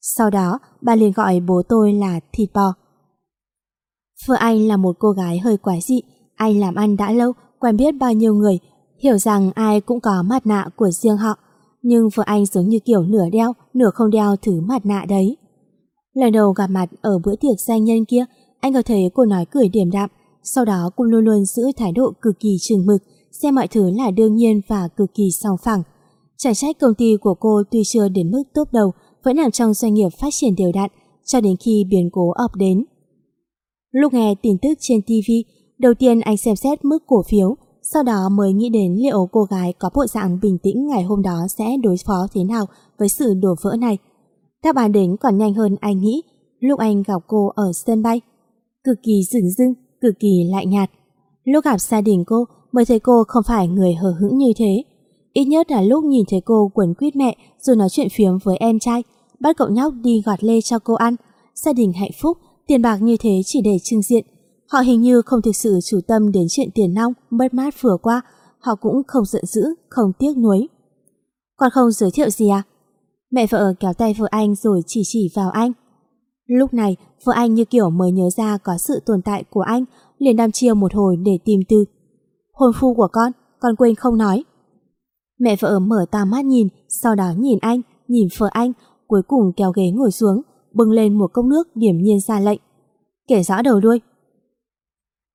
Sau 0.00 0.30
đó, 0.30 0.58
bà 0.80 0.94
liền 0.94 1.12
gọi 1.12 1.40
bố 1.40 1.62
tôi 1.68 1.92
là 1.92 2.20
thịt 2.32 2.48
bò. 2.54 2.74
Vợ 4.26 4.34
anh 4.38 4.68
là 4.68 4.76
một 4.76 4.96
cô 4.98 5.10
gái 5.10 5.38
hơi 5.38 5.56
quái 5.56 5.80
dị, 5.80 6.02
anh 6.34 6.60
làm 6.60 6.74
ăn 6.74 6.96
đã 6.96 7.12
lâu, 7.12 7.32
quen 7.58 7.76
biết 7.76 7.92
bao 7.92 8.12
nhiêu 8.12 8.34
người, 8.34 8.58
hiểu 8.98 9.18
rằng 9.18 9.50
ai 9.54 9.80
cũng 9.80 10.00
có 10.00 10.22
mặt 10.22 10.46
nạ 10.46 10.68
của 10.76 10.90
riêng 10.90 11.16
họ, 11.16 11.38
nhưng 11.82 12.08
vợ 12.14 12.22
anh 12.26 12.46
giống 12.46 12.68
như 12.68 12.78
kiểu 12.78 13.02
nửa 13.02 13.30
đeo, 13.32 13.52
nửa 13.74 13.90
không 13.94 14.10
đeo 14.10 14.36
thứ 14.36 14.60
mặt 14.60 14.86
nạ 14.86 15.04
đấy. 15.08 15.36
Lần 16.14 16.32
đầu 16.32 16.52
gặp 16.52 16.66
mặt 16.66 16.86
ở 17.00 17.18
bữa 17.24 17.36
tiệc 17.36 17.60
danh 17.60 17.84
nhân 17.84 18.04
kia, 18.04 18.24
anh 18.60 18.74
có 18.74 18.82
thấy 18.82 19.10
cô 19.14 19.24
nói 19.24 19.46
cười 19.50 19.68
điềm 19.68 19.90
đạm, 19.90 20.10
sau 20.42 20.64
đó 20.64 20.90
cô 20.96 21.04
luôn 21.04 21.24
luôn 21.24 21.44
giữ 21.44 21.62
thái 21.76 21.92
độ 21.92 22.12
cực 22.22 22.40
kỳ 22.40 22.56
chừng 22.60 22.86
mực, 22.86 23.02
xem 23.32 23.54
mọi 23.54 23.68
thứ 23.68 23.90
là 23.90 24.10
đương 24.10 24.36
nhiên 24.36 24.60
và 24.68 24.88
cực 24.96 25.14
kỳ 25.14 25.30
song 25.30 25.56
phẳng. 25.62 25.82
Chẳng 26.36 26.54
trách 26.54 26.78
công 26.80 26.94
ty 26.94 27.16
của 27.20 27.34
cô 27.34 27.62
tuy 27.70 27.82
chưa 27.84 28.08
đến 28.08 28.30
mức 28.30 28.42
tốt 28.54 28.68
đầu, 28.72 28.92
vẫn 29.24 29.36
nằm 29.36 29.50
trong 29.50 29.74
doanh 29.74 29.94
nghiệp 29.94 30.08
phát 30.18 30.28
triển 30.32 30.54
đều 30.56 30.72
đặn, 30.74 30.90
cho 31.24 31.40
đến 31.40 31.56
khi 31.56 31.84
biến 31.90 32.10
cố 32.12 32.30
ập 32.30 32.50
đến. 32.56 32.84
Lúc 33.92 34.14
nghe 34.14 34.34
tin 34.42 34.58
tức 34.62 34.74
trên 34.80 35.02
TV, 35.02 35.30
đầu 35.78 35.94
tiên 35.94 36.20
anh 36.20 36.36
xem 36.36 36.56
xét 36.56 36.84
mức 36.84 36.98
cổ 37.06 37.22
phiếu, 37.28 37.56
sau 37.82 38.02
đó 38.02 38.28
mới 38.28 38.52
nghĩ 38.52 38.68
đến 38.68 38.94
liệu 38.94 39.28
cô 39.32 39.42
gái 39.42 39.72
có 39.78 39.90
bộ 39.94 40.06
dạng 40.06 40.38
bình 40.42 40.58
tĩnh 40.62 40.86
ngày 40.86 41.02
hôm 41.02 41.22
đó 41.22 41.46
sẽ 41.58 41.76
đối 41.82 41.96
phó 42.06 42.26
thế 42.34 42.44
nào 42.44 42.66
với 42.98 43.08
sự 43.08 43.34
đổ 43.34 43.54
vỡ 43.62 43.76
này. 43.76 43.98
Đáp 44.64 44.76
án 44.76 44.92
đến 44.92 45.16
còn 45.16 45.38
nhanh 45.38 45.54
hơn 45.54 45.76
anh 45.80 46.00
nghĩ 46.00 46.22
lúc 46.60 46.78
anh 46.78 47.02
gặp 47.02 47.22
cô 47.26 47.52
ở 47.54 47.72
sân 47.72 48.02
bay. 48.02 48.20
Cực 48.84 48.98
kỳ 49.02 49.22
rừng 49.30 49.50
rưng, 49.50 49.74
cực 50.00 50.14
kỳ 50.20 50.44
lạnh 50.50 50.70
nhạt. 50.70 50.90
Lúc 51.44 51.64
gặp 51.64 51.80
gia 51.80 52.00
đình 52.00 52.24
cô 52.26 52.44
mới 52.72 52.84
thấy 52.84 53.00
cô 53.00 53.24
không 53.28 53.42
phải 53.46 53.68
người 53.68 53.94
hờ 53.94 54.14
hững 54.20 54.38
như 54.38 54.52
thế. 54.56 54.84
Ít 55.32 55.44
nhất 55.44 55.70
là 55.70 55.82
lúc 55.82 56.04
nhìn 56.04 56.24
thấy 56.28 56.40
cô 56.44 56.70
quấn 56.74 56.94
quýt 56.94 57.16
mẹ 57.16 57.36
rồi 57.60 57.76
nói 57.76 57.88
chuyện 57.88 58.08
phiếm 58.10 58.38
với 58.38 58.56
em 58.56 58.78
trai, 58.78 59.02
bắt 59.40 59.56
cậu 59.56 59.68
nhóc 59.68 59.94
đi 60.02 60.22
gọt 60.26 60.44
lê 60.44 60.60
cho 60.60 60.78
cô 60.78 60.94
ăn. 60.94 61.16
Gia 61.54 61.72
đình 61.72 61.92
hạnh 61.92 62.10
phúc, 62.20 62.38
tiền 62.70 62.82
bạc 62.82 63.02
như 63.02 63.16
thế 63.20 63.30
chỉ 63.44 63.60
để 63.64 63.76
trưng 63.82 64.02
diện. 64.02 64.24
Họ 64.68 64.80
hình 64.80 65.00
như 65.00 65.22
không 65.22 65.42
thực 65.42 65.56
sự 65.56 65.78
chủ 65.84 66.00
tâm 66.06 66.32
đến 66.32 66.46
chuyện 66.50 66.68
tiền 66.74 66.94
nong, 66.94 67.12
mất 67.30 67.54
mát 67.54 67.82
vừa 67.82 67.96
qua. 68.02 68.22
Họ 68.58 68.74
cũng 68.74 69.02
không 69.06 69.24
giận 69.24 69.46
dữ, 69.46 69.62
không 69.88 70.12
tiếc 70.18 70.38
nuối. 70.38 70.68
Còn 71.56 71.70
không 71.70 71.90
giới 71.90 72.10
thiệu 72.10 72.30
gì 72.30 72.48
à? 72.48 72.62
Mẹ 73.30 73.46
vợ 73.46 73.74
kéo 73.80 73.92
tay 73.92 74.14
vợ 74.18 74.26
anh 74.30 74.54
rồi 74.54 74.80
chỉ 74.86 75.02
chỉ 75.04 75.30
vào 75.34 75.50
anh. 75.50 75.72
Lúc 76.46 76.74
này, 76.74 76.96
vợ 77.24 77.32
anh 77.36 77.54
như 77.54 77.64
kiểu 77.64 77.90
mới 77.90 78.12
nhớ 78.12 78.28
ra 78.36 78.58
có 78.58 78.78
sự 78.78 79.00
tồn 79.06 79.22
tại 79.22 79.44
của 79.50 79.60
anh, 79.60 79.84
liền 80.18 80.36
đam 80.36 80.52
chiêu 80.52 80.74
một 80.74 80.94
hồi 80.94 81.16
để 81.16 81.38
tìm 81.44 81.60
tư. 81.68 81.84
Hôn 82.52 82.72
phu 82.80 82.94
của 82.94 83.08
con, 83.12 83.32
con 83.60 83.76
quên 83.76 83.94
không 83.94 84.18
nói. 84.18 84.44
Mẹ 85.38 85.56
vợ 85.60 85.78
mở 85.78 86.06
to 86.10 86.24
mắt 86.24 86.44
nhìn, 86.44 86.68
sau 86.88 87.14
đó 87.14 87.32
nhìn 87.38 87.58
anh, 87.60 87.80
nhìn 88.08 88.28
vợ 88.38 88.48
anh, 88.52 88.72
cuối 89.06 89.22
cùng 89.28 89.52
kéo 89.56 89.72
ghế 89.76 89.90
ngồi 89.90 90.10
xuống, 90.10 90.42
bưng 90.72 90.90
lên 90.90 91.18
một 91.18 91.32
cốc 91.32 91.44
nước 91.44 91.76
điểm 91.76 91.98
nhiên 91.98 92.20
ra 92.20 92.40
lệnh. 92.40 92.60
Kể 93.28 93.42
rõ 93.42 93.62
đầu 93.62 93.80
đuôi. 93.80 94.00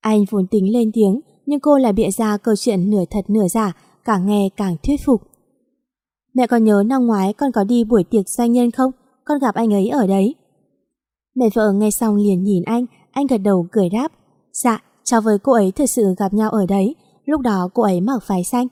Anh 0.02 0.26
vốn 0.30 0.48
tính 0.48 0.74
lên 0.74 0.92
tiếng, 0.94 1.22
nhưng 1.46 1.60
cô 1.60 1.78
lại 1.78 1.94
bịa 1.94 2.12
ra 2.12 2.38
câu 2.38 2.56
chuyện 2.56 2.90
nửa 2.90 3.04
thật 3.10 3.30
nửa 3.30 3.48
giả, 3.48 3.74
càng 4.06 4.26
nghe 4.26 4.50
càng 4.58 4.76
thuyết 4.84 5.02
phục. 5.06 5.22
Mẹ 6.34 6.48
còn 6.48 6.64
nhớ 6.64 6.84
năm 6.86 7.06
ngoái 7.06 7.34
con 7.34 7.52
có 7.52 7.64
đi 7.64 7.84
buổi 7.84 8.04
tiệc 8.04 8.30
doanh 8.30 8.52
nhân 8.52 8.72
không? 8.72 8.92
Con 9.24 9.40
gặp 9.40 9.56
anh 9.56 9.74
ấy 9.74 9.90
ở 9.90 10.08
đấy. 10.08 10.36
Mẹ 11.36 11.50
vợ 11.54 11.72
nghe 11.72 11.92
xong 11.92 12.16
liền 12.16 12.44
nhìn 12.44 12.64
anh, 12.64 12.86
anh 13.12 13.28
gật 13.28 13.38
đầu 13.38 13.68
cười 13.72 13.90
đáp. 13.90 14.12
Dạ, 14.54 14.84
cháu 15.04 15.22
với 15.22 15.40
cô 15.40 15.54
ấy 15.54 15.72
thật 15.72 15.90
sự 15.90 16.16
gặp 16.18 16.34
nhau 16.34 16.50
ở 16.50 16.66
đấy, 16.66 16.96
lúc 17.26 17.42
đó 17.42 17.70
cô 17.74 17.84
ấy 17.84 18.02
mặc 18.02 18.24
váy 18.28 18.44
xanh. 18.44 18.68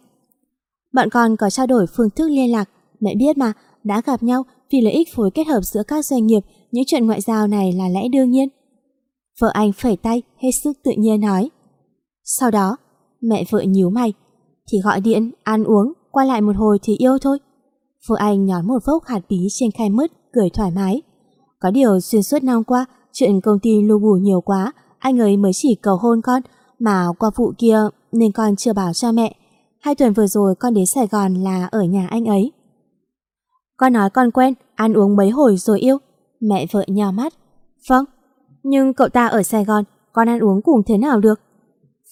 Bọn 0.93 1.09
con 1.09 1.37
có 1.37 1.49
trao 1.49 1.67
đổi 1.67 1.85
phương 1.95 2.09
thức 2.09 2.29
liên 2.29 2.51
lạc, 2.51 2.69
mẹ 2.99 3.15
biết 3.15 3.37
mà, 3.37 3.53
đã 3.83 4.01
gặp 4.05 4.23
nhau 4.23 4.43
vì 4.71 4.81
lợi 4.81 4.93
ích 4.93 5.07
phối 5.15 5.31
kết 5.31 5.47
hợp 5.47 5.61
giữa 5.61 5.83
các 5.83 6.05
doanh 6.05 6.25
nghiệp, 6.25 6.39
những 6.71 6.83
chuyện 6.87 7.05
ngoại 7.05 7.21
giao 7.21 7.47
này 7.47 7.73
là 7.73 7.89
lẽ 7.89 8.07
đương 8.07 8.31
nhiên. 8.31 8.49
Vợ 9.41 9.49
anh 9.53 9.71
phẩy 9.71 9.97
tay, 9.97 10.21
hết 10.37 10.51
sức 10.63 10.73
tự 10.83 10.91
nhiên 10.97 11.21
nói. 11.21 11.49
Sau 12.23 12.51
đó, 12.51 12.77
mẹ 13.21 13.43
vợ 13.49 13.61
nhíu 13.61 13.89
mày, 13.89 14.13
thì 14.71 14.77
gọi 14.83 15.01
điện, 15.01 15.31
ăn 15.43 15.63
uống, 15.63 15.93
qua 16.11 16.25
lại 16.25 16.41
một 16.41 16.55
hồi 16.55 16.79
thì 16.83 16.95
yêu 16.97 17.17
thôi. 17.21 17.37
Vợ 18.07 18.15
anh 18.19 18.45
nhón 18.45 18.67
một 18.67 18.79
vốc 18.85 19.05
hạt 19.05 19.21
bí 19.29 19.47
trên 19.51 19.71
khay 19.71 19.89
mứt, 19.89 20.11
cười 20.33 20.49
thoải 20.49 20.71
mái. 20.71 21.01
Có 21.59 21.71
điều 21.71 21.99
xuyên 21.99 22.23
suốt 22.23 22.43
năm 22.43 22.63
qua, 22.63 22.85
chuyện 23.13 23.41
công 23.41 23.59
ty 23.59 23.81
lưu 23.81 23.99
bù 23.99 24.13
nhiều 24.21 24.41
quá, 24.41 24.73
anh 24.99 25.19
ấy 25.19 25.37
mới 25.37 25.51
chỉ 25.55 25.75
cầu 25.81 25.97
hôn 25.97 26.21
con, 26.21 26.41
mà 26.79 27.07
qua 27.19 27.31
vụ 27.35 27.53
kia 27.57 27.79
nên 28.11 28.31
con 28.31 28.55
chưa 28.55 28.73
bảo 28.73 28.93
cho 28.93 29.11
mẹ. 29.11 29.35
Hai 29.79 29.95
tuần 29.95 30.13
vừa 30.13 30.27
rồi 30.27 30.55
con 30.55 30.73
đến 30.73 30.85
Sài 30.85 31.07
Gòn 31.07 31.33
là 31.33 31.67
ở 31.71 31.83
nhà 31.83 32.07
anh 32.09 32.25
ấy. 32.25 32.51
Con 33.77 33.93
nói 33.93 34.09
con 34.09 34.31
quen, 34.31 34.53
ăn 34.75 34.93
uống 34.93 35.15
mấy 35.15 35.29
hồi 35.29 35.57
rồi 35.57 35.79
yêu. 35.79 35.97
Mẹ 36.39 36.65
vợ 36.71 36.83
nhào 36.87 37.11
mắt. 37.11 37.33
Vâng, 37.89 38.05
nhưng 38.63 38.93
cậu 38.93 39.09
ta 39.09 39.27
ở 39.27 39.43
Sài 39.43 39.65
Gòn, 39.65 39.83
con 40.13 40.29
ăn 40.29 40.39
uống 40.39 40.61
cùng 40.61 40.81
thế 40.85 40.97
nào 40.97 41.19
được? 41.19 41.39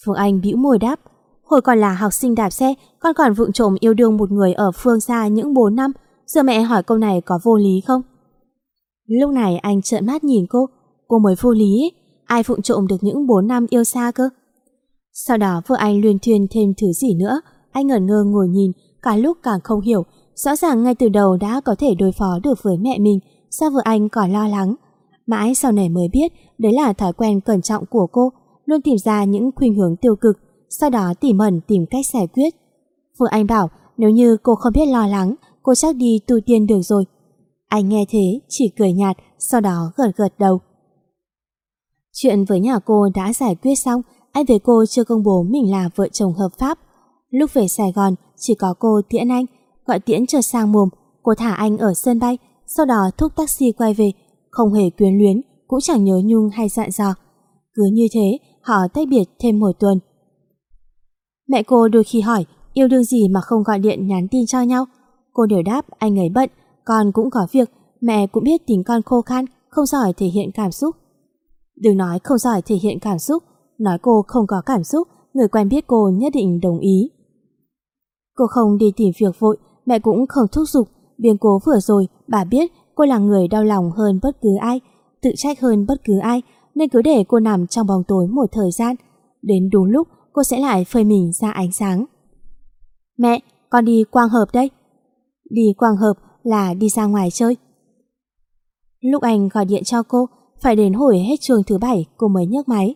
Phương 0.04 0.14
Anh 0.14 0.40
bĩu 0.40 0.56
môi 0.56 0.78
đáp. 0.78 1.00
Hồi 1.44 1.60
còn 1.60 1.78
là 1.78 1.94
học 1.94 2.12
sinh 2.12 2.34
đạp 2.34 2.50
xe, 2.50 2.74
con 3.00 3.14
còn 3.14 3.32
vụng 3.32 3.52
trộm 3.52 3.76
yêu 3.80 3.94
đương 3.94 4.16
một 4.16 4.30
người 4.30 4.52
ở 4.52 4.70
phương 4.74 5.00
xa 5.00 5.26
những 5.26 5.54
4 5.54 5.74
năm. 5.74 5.92
Giờ 6.26 6.42
mẹ 6.42 6.62
hỏi 6.62 6.82
câu 6.82 6.98
này 6.98 7.20
có 7.20 7.38
vô 7.42 7.56
lý 7.56 7.80
không? 7.86 8.02
Lúc 9.06 9.30
này 9.30 9.58
anh 9.58 9.82
trợn 9.82 10.06
mắt 10.06 10.24
nhìn 10.24 10.46
cô. 10.50 10.66
Cô 11.08 11.18
mới 11.18 11.34
vô 11.40 11.52
lý 11.52 11.82
ấy. 11.82 11.92
Ai 12.24 12.42
vụng 12.42 12.62
trộm 12.62 12.86
được 12.86 12.96
những 13.00 13.26
4 13.26 13.46
năm 13.46 13.66
yêu 13.70 13.84
xa 13.84 14.12
cơ? 14.14 14.28
Sau 15.12 15.36
đó 15.36 15.62
vợ 15.66 15.76
anh 15.78 16.00
luyên 16.00 16.18
thuyên 16.18 16.46
thêm 16.50 16.72
thứ 16.80 16.92
gì 16.92 17.14
nữa. 17.14 17.40
Anh 17.72 17.86
ngẩn 17.86 18.06
ngơ 18.06 18.24
ngồi 18.24 18.48
nhìn, 18.48 18.72
cả 19.02 19.16
lúc 19.16 19.38
càng 19.42 19.60
không 19.64 19.80
hiểu. 19.80 20.04
Rõ 20.34 20.56
ràng 20.56 20.82
ngay 20.82 20.94
từ 20.94 21.08
đầu 21.08 21.36
đã 21.36 21.60
có 21.60 21.74
thể 21.78 21.94
đối 21.94 22.12
phó 22.12 22.38
được 22.42 22.58
với 22.62 22.76
mẹ 22.78 22.98
mình, 22.98 23.18
sao 23.50 23.70
vợ 23.70 23.80
anh 23.84 24.08
còn 24.08 24.32
lo 24.32 24.48
lắng. 24.48 24.74
Mãi 25.26 25.54
sau 25.54 25.72
này 25.72 25.88
mới 25.88 26.08
biết 26.12 26.32
đấy 26.58 26.72
là 26.72 26.92
thói 26.92 27.12
quen 27.12 27.40
cẩn 27.40 27.62
trọng 27.62 27.86
của 27.86 28.06
cô, 28.12 28.32
luôn 28.64 28.82
tìm 28.82 28.96
ra 28.98 29.24
những 29.24 29.50
khuynh 29.56 29.74
hướng 29.74 29.96
tiêu 29.96 30.16
cực, 30.16 30.36
sau 30.68 30.90
đó 30.90 31.14
tỉ 31.20 31.32
mẩn 31.32 31.60
tìm 31.60 31.86
cách 31.90 32.06
giải 32.12 32.26
quyết. 32.26 32.54
Vợ 33.18 33.26
anh 33.30 33.46
bảo 33.46 33.70
nếu 33.96 34.10
như 34.10 34.36
cô 34.42 34.54
không 34.54 34.72
biết 34.72 34.86
lo 34.86 35.06
lắng, 35.06 35.34
cô 35.62 35.74
chắc 35.74 35.96
đi 35.96 36.20
tu 36.26 36.36
tiên 36.46 36.66
được 36.66 36.80
rồi. 36.82 37.04
Anh 37.68 37.88
nghe 37.88 38.04
thế, 38.08 38.40
chỉ 38.48 38.72
cười 38.78 38.92
nhạt, 38.92 39.16
sau 39.38 39.60
đó 39.60 39.92
gật 39.96 40.16
gật 40.16 40.38
đầu. 40.38 40.60
Chuyện 42.12 42.44
với 42.44 42.60
nhà 42.60 42.78
cô 42.78 43.08
đã 43.14 43.32
giải 43.32 43.54
quyết 43.54 43.74
xong, 43.74 44.02
anh 44.32 44.44
với 44.44 44.58
cô 44.58 44.84
chưa 44.86 45.04
công 45.04 45.22
bố 45.22 45.42
mình 45.42 45.70
là 45.70 45.90
vợ 45.96 46.08
chồng 46.12 46.32
hợp 46.32 46.48
pháp. 46.58 46.78
Lúc 47.30 47.54
về 47.54 47.68
Sài 47.68 47.92
Gòn, 47.92 48.14
chỉ 48.36 48.54
có 48.54 48.74
cô 48.78 49.00
tiễn 49.08 49.28
anh, 49.28 49.46
gọi 49.86 50.00
tiễn 50.00 50.26
trở 50.26 50.40
sang 50.40 50.72
mồm, 50.72 50.88
cô 51.22 51.34
thả 51.34 51.54
anh 51.54 51.78
ở 51.78 51.94
sân 51.94 52.18
bay, 52.18 52.38
sau 52.66 52.86
đó 52.86 53.10
thúc 53.18 53.36
taxi 53.36 53.72
quay 53.72 53.94
về, 53.94 54.12
không 54.50 54.72
hề 54.72 54.90
quyến 54.90 55.18
luyến, 55.18 55.40
cũng 55.66 55.80
chẳng 55.80 56.04
nhớ 56.04 56.20
nhung 56.24 56.48
hay 56.50 56.68
dặn 56.68 56.90
dò. 56.90 57.14
Cứ 57.74 57.82
như 57.92 58.06
thế, 58.12 58.38
họ 58.62 58.88
tách 58.94 59.08
biệt 59.08 59.24
thêm 59.38 59.58
một 59.58 59.72
tuần. 59.78 59.98
Mẹ 61.48 61.62
cô 61.62 61.88
đôi 61.88 62.04
khi 62.04 62.20
hỏi, 62.20 62.44
yêu 62.72 62.88
đương 62.88 63.04
gì 63.04 63.28
mà 63.28 63.40
không 63.40 63.62
gọi 63.62 63.78
điện 63.78 64.06
nhắn 64.06 64.28
tin 64.30 64.46
cho 64.46 64.62
nhau. 64.62 64.84
Cô 65.32 65.46
đều 65.46 65.62
đáp 65.62 65.86
anh 65.98 66.18
ấy 66.18 66.28
bận, 66.28 66.50
con 66.84 67.12
cũng 67.12 67.30
có 67.30 67.46
việc, 67.52 67.70
mẹ 68.00 68.26
cũng 68.26 68.44
biết 68.44 68.66
tính 68.66 68.84
con 68.84 69.02
khô 69.02 69.22
khan, 69.22 69.44
không 69.68 69.86
giỏi 69.86 70.12
thể 70.16 70.26
hiện 70.26 70.50
cảm 70.54 70.72
xúc. 70.72 70.96
Đừng 71.76 71.96
nói 71.96 72.18
không 72.24 72.38
giỏi 72.38 72.62
thể 72.62 72.76
hiện 72.76 72.98
cảm 73.00 73.18
xúc, 73.18 73.42
nói 73.78 73.98
cô 74.02 74.24
không 74.26 74.46
có 74.46 74.62
cảm 74.66 74.84
xúc, 74.84 75.08
người 75.34 75.48
quen 75.48 75.68
biết 75.68 75.84
cô 75.86 76.10
nhất 76.14 76.32
định 76.34 76.60
đồng 76.60 76.78
ý. 76.78 77.10
Cô 78.34 78.46
không 78.46 78.78
đi 78.78 78.92
tìm 78.96 79.12
việc 79.20 79.38
vội, 79.38 79.58
mẹ 79.86 79.98
cũng 79.98 80.26
không 80.26 80.46
thúc 80.52 80.64
giục, 80.68 80.88
biến 81.18 81.38
cố 81.38 81.60
vừa 81.66 81.80
rồi 81.80 82.08
Bà 82.32 82.44
biết 82.44 82.72
cô 82.94 83.04
là 83.04 83.18
người 83.18 83.48
đau 83.48 83.64
lòng 83.64 83.90
hơn 83.90 84.20
bất 84.22 84.40
cứ 84.42 84.48
ai, 84.60 84.80
tự 85.22 85.30
trách 85.36 85.60
hơn 85.60 85.86
bất 85.86 86.04
cứ 86.04 86.18
ai, 86.18 86.42
nên 86.74 86.88
cứ 86.88 87.02
để 87.02 87.24
cô 87.28 87.40
nằm 87.40 87.66
trong 87.66 87.86
bóng 87.86 88.02
tối 88.08 88.26
một 88.26 88.46
thời 88.52 88.70
gian. 88.70 88.96
Đến 89.42 89.70
đúng 89.72 89.84
lúc 89.84 90.08
cô 90.32 90.42
sẽ 90.42 90.58
lại 90.58 90.84
phơi 90.84 91.04
mình 91.04 91.32
ra 91.32 91.50
ánh 91.50 91.72
sáng. 91.72 92.04
Mẹ, 93.18 93.40
con 93.70 93.84
đi 93.84 94.04
quang 94.10 94.28
hợp 94.28 94.46
đây. 94.52 94.70
Đi 95.50 95.72
quang 95.76 95.96
hợp 95.96 96.14
là 96.42 96.74
đi 96.74 96.88
ra 96.88 97.06
ngoài 97.06 97.30
chơi. 97.30 97.56
Lúc 99.00 99.22
anh 99.22 99.48
gọi 99.48 99.64
điện 99.64 99.84
cho 99.84 100.02
cô, 100.02 100.26
phải 100.60 100.76
đến 100.76 100.92
hồi 100.92 101.18
hết 101.18 101.36
trường 101.40 101.62
thứ 101.66 101.78
bảy 101.78 102.06
cô 102.16 102.28
mới 102.28 102.46
nhấc 102.46 102.68
máy. 102.68 102.94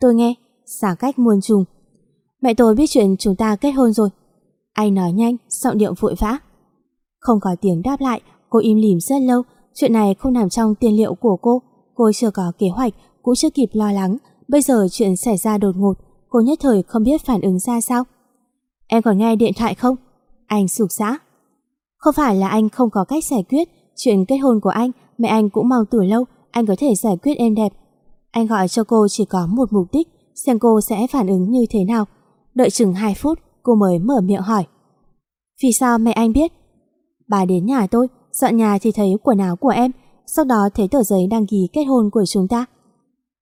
Tôi 0.00 0.14
nghe, 0.14 0.34
xả 0.80 0.94
cách 0.98 1.18
muôn 1.18 1.40
trùng. 1.40 1.64
Mẹ 2.42 2.54
tôi 2.54 2.74
biết 2.74 2.86
chuyện 2.88 3.16
chúng 3.16 3.36
ta 3.36 3.56
kết 3.56 3.70
hôn 3.70 3.92
rồi. 3.92 4.08
Anh 4.74 4.94
nói 4.94 5.12
nhanh, 5.12 5.36
giọng 5.48 5.78
điệu 5.78 5.94
vội 6.00 6.14
vã. 6.18 6.38
Không 7.18 7.40
có 7.40 7.56
tiếng 7.60 7.82
đáp 7.82 8.00
lại, 8.00 8.20
cô 8.50 8.58
im 8.58 8.78
lìm 8.78 9.00
rất 9.00 9.22
lâu. 9.22 9.42
Chuyện 9.74 9.92
này 9.92 10.14
không 10.14 10.32
nằm 10.32 10.48
trong 10.48 10.74
tiền 10.74 10.96
liệu 10.96 11.14
của 11.14 11.36
cô. 11.36 11.62
Cô 11.94 12.12
chưa 12.12 12.30
có 12.30 12.52
kế 12.58 12.68
hoạch, 12.68 12.92
cũng 13.22 13.34
chưa 13.34 13.50
kịp 13.50 13.68
lo 13.72 13.92
lắng. 13.92 14.16
Bây 14.48 14.62
giờ 14.62 14.86
chuyện 14.90 15.16
xảy 15.16 15.36
ra 15.36 15.58
đột 15.58 15.76
ngột, 15.76 15.94
cô 16.28 16.40
nhất 16.40 16.58
thời 16.62 16.82
không 16.82 17.02
biết 17.02 17.24
phản 17.24 17.40
ứng 17.40 17.58
ra 17.58 17.80
sao. 17.80 18.04
Em 18.86 19.02
còn 19.02 19.18
nghe 19.18 19.36
điện 19.36 19.52
thoại 19.56 19.74
không? 19.74 19.96
Anh 20.46 20.68
sụp 20.68 20.88
xã. 20.90 21.18
Không 21.96 22.14
phải 22.14 22.36
là 22.36 22.48
anh 22.48 22.68
không 22.68 22.90
có 22.90 23.04
cách 23.04 23.24
giải 23.24 23.44
quyết. 23.48 23.68
Chuyện 23.96 24.24
kết 24.24 24.36
hôn 24.36 24.60
của 24.60 24.70
anh, 24.70 24.90
mẹ 25.18 25.28
anh 25.28 25.50
cũng 25.50 25.68
mong 25.68 25.84
từ 25.90 26.02
lâu, 26.02 26.24
anh 26.50 26.66
có 26.66 26.74
thể 26.78 26.94
giải 26.94 27.16
quyết 27.22 27.34
êm 27.34 27.54
đẹp. 27.54 27.72
Anh 28.30 28.46
gọi 28.46 28.68
cho 28.68 28.84
cô 28.84 29.08
chỉ 29.08 29.24
có 29.24 29.46
một 29.46 29.72
mục 29.72 29.86
đích, 29.92 30.08
xem 30.34 30.58
cô 30.58 30.80
sẽ 30.80 31.06
phản 31.10 31.26
ứng 31.26 31.50
như 31.50 31.66
thế 31.70 31.84
nào. 31.84 32.04
Đợi 32.54 32.70
chừng 32.70 32.94
2 32.94 33.14
phút, 33.14 33.38
cô 33.64 33.74
mới 33.74 33.98
mở 33.98 34.20
miệng 34.20 34.40
hỏi. 34.40 34.64
Vì 35.62 35.72
sao 35.72 35.98
mẹ 35.98 36.12
anh 36.12 36.32
biết? 36.32 36.52
Bà 37.28 37.44
đến 37.44 37.66
nhà 37.66 37.86
tôi, 37.86 38.08
dọn 38.32 38.56
nhà 38.56 38.78
thì 38.82 38.92
thấy 38.92 39.16
quần 39.22 39.38
áo 39.38 39.56
của 39.56 39.68
em, 39.68 39.90
sau 40.26 40.44
đó 40.44 40.68
thấy 40.74 40.88
tờ 40.88 41.02
giấy 41.02 41.26
đăng 41.30 41.46
ký 41.46 41.68
kết 41.72 41.84
hôn 41.84 42.10
của 42.10 42.24
chúng 42.26 42.48
ta. 42.48 42.66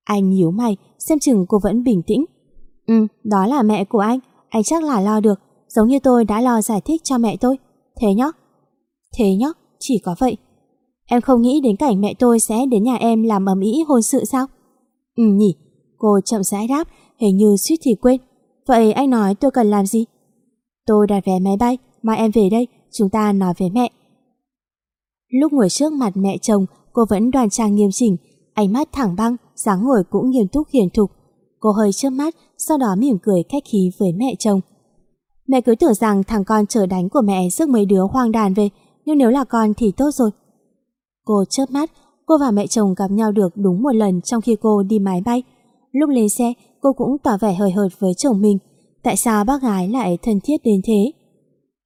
Anh 0.04 0.30
nhíu 0.30 0.50
mày, 0.50 0.76
xem 0.98 1.18
chừng 1.18 1.46
cô 1.48 1.58
vẫn 1.62 1.84
bình 1.84 2.02
tĩnh. 2.06 2.24
Ừ, 2.86 3.06
đó 3.24 3.46
là 3.46 3.62
mẹ 3.62 3.84
của 3.84 3.98
anh, 3.98 4.18
anh 4.48 4.62
chắc 4.62 4.82
là 4.82 5.00
lo 5.00 5.20
được, 5.20 5.40
giống 5.68 5.88
như 5.88 5.98
tôi 5.98 6.24
đã 6.24 6.40
lo 6.40 6.62
giải 6.62 6.80
thích 6.84 7.00
cho 7.04 7.18
mẹ 7.18 7.36
tôi. 7.36 7.58
Thế 8.00 8.14
nhóc? 8.14 8.34
Thế 9.18 9.36
nhóc, 9.36 9.56
chỉ 9.78 9.98
có 10.04 10.14
vậy. 10.18 10.36
Em 11.06 11.20
không 11.20 11.42
nghĩ 11.42 11.60
đến 11.60 11.76
cảnh 11.76 12.00
mẹ 12.00 12.14
tôi 12.18 12.40
sẽ 12.40 12.66
đến 12.66 12.82
nhà 12.82 12.96
em 12.96 13.22
làm 13.22 13.46
ầm 13.46 13.60
ĩ 13.60 13.84
hôn 13.88 14.02
sự 14.02 14.24
sao? 14.24 14.46
Ừ 15.16 15.24
nhỉ, 15.24 15.54
cô 15.98 16.20
chậm 16.24 16.42
rãi 16.42 16.68
đáp, 16.68 16.88
hình 17.18 17.36
như 17.36 17.56
suýt 17.56 17.76
thì 17.82 17.94
quên. 17.94 18.20
Vậy 18.72 18.92
anh 18.92 19.10
nói 19.10 19.34
tôi 19.34 19.50
cần 19.50 19.70
làm 19.70 19.86
gì? 19.86 20.04
Tôi 20.86 21.06
đặt 21.06 21.24
vé 21.26 21.38
máy 21.38 21.56
bay, 21.60 21.78
mai 22.02 22.18
em 22.18 22.30
về 22.30 22.48
đây, 22.50 22.66
chúng 22.92 23.10
ta 23.10 23.32
nói 23.32 23.54
với 23.58 23.70
mẹ. 23.70 23.90
Lúc 25.28 25.52
ngồi 25.52 25.68
trước 25.70 25.92
mặt 25.92 26.12
mẹ 26.16 26.38
chồng, 26.38 26.66
cô 26.92 27.04
vẫn 27.08 27.30
đoàn 27.30 27.50
trang 27.50 27.74
nghiêm 27.74 27.90
chỉnh, 27.92 28.16
ánh 28.54 28.72
mắt 28.72 28.88
thẳng 28.92 29.16
băng, 29.16 29.36
dáng 29.54 29.84
ngồi 29.84 30.04
cũng 30.10 30.30
nghiêm 30.30 30.48
túc 30.52 30.68
hiền 30.72 30.90
thục. 30.90 31.10
Cô 31.60 31.72
hơi 31.72 31.92
chớp 31.92 32.10
mắt, 32.10 32.34
sau 32.58 32.78
đó 32.78 32.94
mỉm 32.98 33.18
cười 33.22 33.42
khách 33.48 33.62
khí 33.72 33.90
với 33.98 34.12
mẹ 34.12 34.34
chồng. 34.38 34.60
Mẹ 35.46 35.60
cứ 35.60 35.74
tưởng 35.74 35.94
rằng 35.94 36.24
thằng 36.24 36.44
con 36.44 36.66
chờ 36.66 36.86
đánh 36.86 37.08
của 37.08 37.22
mẹ 37.24 37.48
rước 37.48 37.68
mấy 37.68 37.84
đứa 37.84 38.02
hoang 38.02 38.32
đàn 38.32 38.54
về, 38.54 38.68
nhưng 39.04 39.18
nếu 39.18 39.30
là 39.30 39.44
con 39.44 39.74
thì 39.74 39.92
tốt 39.96 40.10
rồi. 40.14 40.30
Cô 41.24 41.44
chớp 41.50 41.70
mắt, 41.70 41.90
cô 42.26 42.38
và 42.38 42.50
mẹ 42.50 42.66
chồng 42.66 42.94
gặp 42.94 43.10
nhau 43.10 43.32
được 43.32 43.52
đúng 43.56 43.82
một 43.82 43.94
lần 43.94 44.20
trong 44.20 44.40
khi 44.40 44.56
cô 44.60 44.82
đi 44.82 44.98
máy 44.98 45.20
bay. 45.24 45.42
Lúc 45.92 46.10
lên 46.10 46.28
xe, 46.28 46.52
cô 46.80 46.92
cũng 46.92 47.18
tỏ 47.18 47.36
vẻ 47.40 47.54
hời 47.54 47.70
hợt 47.70 47.88
với 47.98 48.14
chồng 48.14 48.40
mình. 48.40 48.58
Tại 49.02 49.16
sao 49.16 49.44
bác 49.44 49.62
gái 49.62 49.88
lại 49.88 50.18
thân 50.22 50.40
thiết 50.44 50.56
đến 50.64 50.80
thế? 50.84 51.12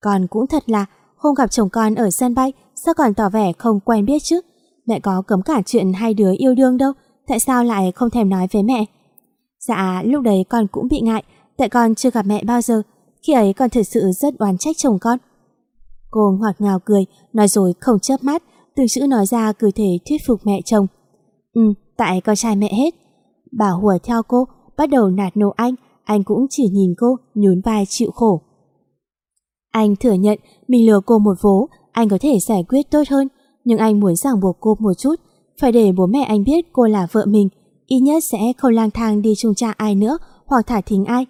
Con 0.01 0.27
cũng 0.27 0.47
thật 0.47 0.62
là, 0.66 0.87
hôm 1.16 1.35
gặp 1.35 1.51
chồng 1.51 1.69
con 1.69 1.95
ở 1.95 2.11
sân 2.11 2.35
bay, 2.35 2.53
sao 2.75 2.95
còn 2.95 3.14
tỏ 3.14 3.29
vẻ 3.29 3.53
không 3.53 3.81
quen 3.81 4.05
biết 4.05 4.19
chứ? 4.23 4.40
Mẹ 4.87 5.01
có 5.01 5.23
cấm 5.27 5.42
cả 5.42 5.62
chuyện 5.66 5.92
hai 5.92 6.14
đứa 6.14 6.33
yêu 6.38 6.55
đương 6.55 6.77
đâu, 6.77 6.92
tại 7.27 7.40
sao 7.40 7.64
lại 7.64 7.92
không 7.92 8.11
thèm 8.11 8.29
nói 8.29 8.47
với 8.53 8.62
mẹ? 8.62 8.85
Dạ, 9.59 10.03
lúc 10.05 10.23
đấy 10.23 10.45
con 10.49 10.66
cũng 10.66 10.88
bị 10.88 11.01
ngại, 11.01 11.23
tại 11.57 11.69
con 11.69 11.95
chưa 11.95 12.11
gặp 12.11 12.27
mẹ 12.27 12.45
bao 12.45 12.61
giờ. 12.61 12.83
Khi 13.27 13.33
ấy 13.33 13.53
con 13.53 13.71
thực 13.71 13.83
sự 13.83 14.11
rất 14.12 14.38
oán 14.38 14.59
trách 14.59 14.77
chồng 14.79 14.99
con. 15.01 15.19
Cô 16.11 16.38
ngọt 16.40 16.55
ngào 16.59 16.79
cười, 16.85 17.07
nói 17.33 17.49
rồi 17.49 17.75
không 17.81 17.99
chớp 17.99 18.25
mắt, 18.25 18.42
từ 18.77 18.85
chữ 18.88 19.07
nói 19.07 19.27
ra 19.27 19.53
cứ 19.53 19.71
thể 19.71 19.99
thuyết 20.09 20.21
phục 20.27 20.40
mẹ 20.45 20.61
chồng. 20.64 20.87
Ừ, 21.53 21.62
tại 21.97 22.21
con 22.21 22.37
trai 22.37 22.57
mẹ 22.57 22.75
hết. 22.75 22.95
Bà 23.59 23.71
hùa 23.71 23.99
theo 24.03 24.23
cô, 24.23 24.45
bắt 24.77 24.90
đầu 24.90 25.11
nạt 25.11 25.37
nộ 25.37 25.53
anh, 25.57 25.75
anh 26.05 26.25
cũng 26.25 26.47
chỉ 26.51 26.69
nhìn 26.69 26.95
cô, 26.99 27.16
nhún 27.35 27.61
vai 27.61 27.85
chịu 27.88 28.11
khổ. 28.11 28.40
Anh 29.71 29.97
thừa 29.97 30.12
nhận 30.12 30.38
mình 30.69 30.87
lừa 30.87 31.01
cô 31.07 31.19
một 31.19 31.35
vố, 31.40 31.69
anh 31.92 32.09
có 32.09 32.19
thể 32.21 32.38
giải 32.38 32.64
quyết 32.69 32.90
tốt 32.90 33.03
hơn, 33.11 33.29
nhưng 33.64 33.79
anh 33.79 34.01
muốn 34.01 34.16
ràng 34.16 34.40
buộc 34.40 34.57
cô 34.61 34.77
một 34.79 34.95
chút, 34.95 35.14
phải 35.61 35.73
để 35.73 35.92
bố 35.92 36.07
mẹ 36.07 36.23
anh 36.23 36.45
biết 36.45 36.73
cô 36.73 36.87
là 36.87 37.07
vợ 37.12 37.27
mình, 37.27 37.49
ít 37.87 38.01
nhất 38.01 38.25
sẽ 38.25 38.38
không 38.59 38.73
lang 38.73 38.90
thang 38.90 39.23
đi 39.23 39.35
chung 39.35 39.55
cha 39.55 39.75
ai 39.77 39.95
nữa 39.95 40.19
hoặc 40.47 40.66
thả 40.66 40.81
thính 40.81 41.05
ai. 41.05 41.27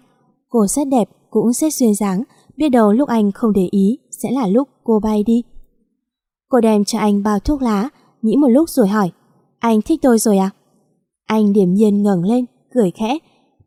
Cô 0.49 0.67
rất 0.67 0.87
đẹp, 0.87 1.09
cũng 1.29 1.53
rất 1.53 1.73
duyên 1.73 1.95
dáng, 1.95 2.23
biết 2.57 2.69
đâu 2.69 2.93
lúc 2.93 3.09
anh 3.09 3.31
không 3.31 3.53
để 3.53 3.67
ý 3.71 3.97
sẽ 4.11 4.31
là 4.31 4.47
lúc 4.47 4.69
cô 4.83 4.99
bay 5.03 5.23
đi. 5.23 5.43
Cô 6.49 6.61
đem 6.61 6.85
cho 6.85 6.99
anh 6.99 7.23
bao 7.23 7.39
thuốc 7.39 7.61
lá, 7.61 7.89
nghĩ 8.21 8.35
một 8.35 8.47
lúc 8.47 8.69
rồi 8.69 8.87
hỏi, 8.87 9.11
anh 9.59 9.81
thích 9.81 9.99
tôi 10.01 10.19
rồi 10.19 10.37
à? 10.37 10.49
Anh 11.27 11.53
điểm 11.53 11.73
nhiên 11.73 12.03
ngẩng 12.03 12.23
lên, 12.23 12.45
cười 12.73 12.91
khẽ, 12.91 13.17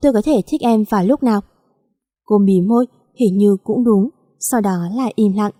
tôi 0.01 0.13
có 0.13 0.23
thể 0.25 0.43
thích 0.47 0.61
em 0.61 0.85
vào 0.91 1.05
lúc 1.05 1.23
nào? 1.23 1.41
Cô 2.25 2.39
mí 2.39 2.61
môi, 2.61 2.87
hình 3.15 3.39
như 3.39 3.57
cũng 3.65 3.85
đúng, 3.85 4.09
sau 4.39 4.61
đó 4.61 4.77
lại 4.97 5.13
im 5.17 5.33
lặng. 5.33 5.53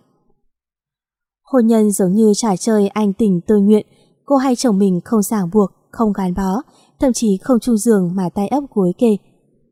Hôn 1.43 1.67
nhân 1.67 1.91
giống 1.91 2.13
như 2.13 2.31
trải 2.35 2.57
chơi 2.57 2.87
anh 2.87 3.13
tình 3.13 3.41
tôi 3.47 3.61
nguyện, 3.61 3.85
cô 4.25 4.35
hay 4.35 4.55
chồng 4.55 4.77
mình 4.77 4.99
không 5.05 5.21
ràng 5.21 5.49
buộc, 5.53 5.71
không 5.91 6.13
gắn 6.13 6.33
bó, 6.33 6.61
thậm 6.99 7.13
chí 7.13 7.37
không 7.37 7.59
chung 7.59 7.77
giường 7.77 8.11
mà 8.15 8.29
tay 8.29 8.47
ấp 8.47 8.63
gối 8.73 8.93
kề. 8.97 9.17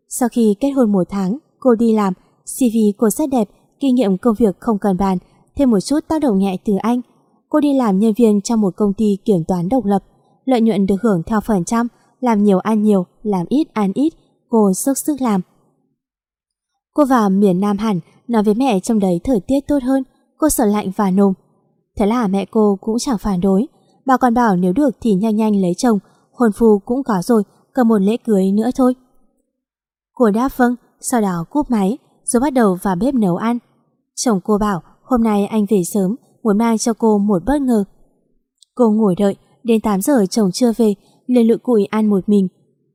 Sau 0.09 0.29
khi 0.29 0.55
kết 0.59 0.69
hôn 0.69 0.91
một 0.91 1.03
tháng, 1.09 1.37
cô 1.59 1.75
đi 1.75 1.93
làm, 1.93 2.13
CV 2.45 2.75
cô 2.97 3.09
rất 3.09 3.29
đẹp, 3.29 3.49
kinh 3.79 3.95
nghiệm 3.95 4.17
công 4.17 4.35
việc 4.39 4.59
không 4.59 4.79
cần 4.79 4.97
bàn, 4.97 5.17
thêm 5.55 5.71
một 5.71 5.79
chút 5.79 5.99
tác 6.07 6.21
động 6.21 6.39
nhẹ 6.39 6.57
từ 6.65 6.73
anh. 6.81 7.01
Cô 7.49 7.59
đi 7.59 7.73
làm 7.73 7.99
nhân 7.99 8.13
viên 8.17 8.41
trong 8.41 8.61
một 8.61 8.75
công 8.75 8.93
ty 8.93 9.17
kiểm 9.25 9.43
toán 9.47 9.69
độc 9.69 9.85
lập, 9.85 10.03
lợi 10.45 10.61
nhuận 10.61 10.85
được 10.85 10.95
hưởng 11.01 11.23
theo 11.25 11.41
phần 11.41 11.63
trăm, 11.65 11.87
làm 12.19 12.43
nhiều 12.43 12.59
ăn 12.59 12.83
nhiều, 12.83 13.05
làm 13.23 13.45
ít 13.49 13.67
ăn 13.73 13.91
ít, 13.93 14.13
cô 14.49 14.73
sức 14.73 14.97
sức 14.97 15.21
làm. 15.21 15.41
Cô 16.93 17.05
vào 17.05 17.29
miền 17.29 17.59
Nam 17.59 17.77
hẳn, 17.77 17.99
nói 18.27 18.43
với 18.43 18.53
mẹ 18.53 18.79
trong 18.79 18.99
đấy 18.99 19.19
thời 19.23 19.39
tiết 19.39 19.59
tốt 19.67 19.83
hơn, 19.83 20.03
cô 20.37 20.49
sợ 20.49 20.65
lạnh 20.65 20.91
và 20.95 21.11
nồm. 21.11 21.33
Thế 21.97 22.05
là 22.05 22.27
mẹ 22.27 22.45
cô 22.51 22.77
cũng 22.81 22.99
chẳng 22.99 23.17
phản 23.17 23.41
đối, 23.41 23.67
bà 24.05 24.17
còn 24.17 24.33
bảo 24.33 24.55
nếu 24.55 24.73
được 24.73 24.89
thì 25.01 25.13
nhanh 25.13 25.35
nhanh 25.35 25.61
lấy 25.61 25.73
chồng, 25.77 25.99
hôn 26.31 26.51
phu 26.51 26.79
cũng 26.85 27.03
có 27.03 27.21
rồi, 27.23 27.43
cần 27.73 27.87
một 27.87 28.01
lễ 28.01 28.17
cưới 28.17 28.51
nữa 28.51 28.69
thôi. 28.75 28.95
Cô 30.13 30.31
đáp 30.31 30.57
vâng, 30.57 30.75
sau 30.99 31.21
đó 31.21 31.45
cúp 31.49 31.71
máy, 31.71 31.97
rồi 32.23 32.41
bắt 32.41 32.53
đầu 32.53 32.77
vào 32.81 32.95
bếp 32.95 33.13
nấu 33.13 33.35
ăn. 33.35 33.57
Chồng 34.15 34.39
cô 34.43 34.57
bảo 34.57 34.81
hôm 35.03 35.23
nay 35.23 35.45
anh 35.45 35.65
về 35.69 35.81
sớm, 35.93 36.15
muốn 36.43 36.57
mang 36.57 36.77
cho 36.77 36.93
cô 36.93 37.17
một 37.17 37.45
bất 37.45 37.61
ngờ. 37.61 37.83
Cô 38.75 38.91
ngồi 38.91 39.15
đợi, 39.15 39.35
đến 39.63 39.81
8 39.81 40.01
giờ 40.01 40.25
chồng 40.29 40.51
chưa 40.51 40.73
về, 40.77 40.93
liền 41.29 41.47
lự 41.47 41.57
củi 41.57 41.85
ăn 41.85 42.09
một 42.09 42.29
mình. 42.29 42.47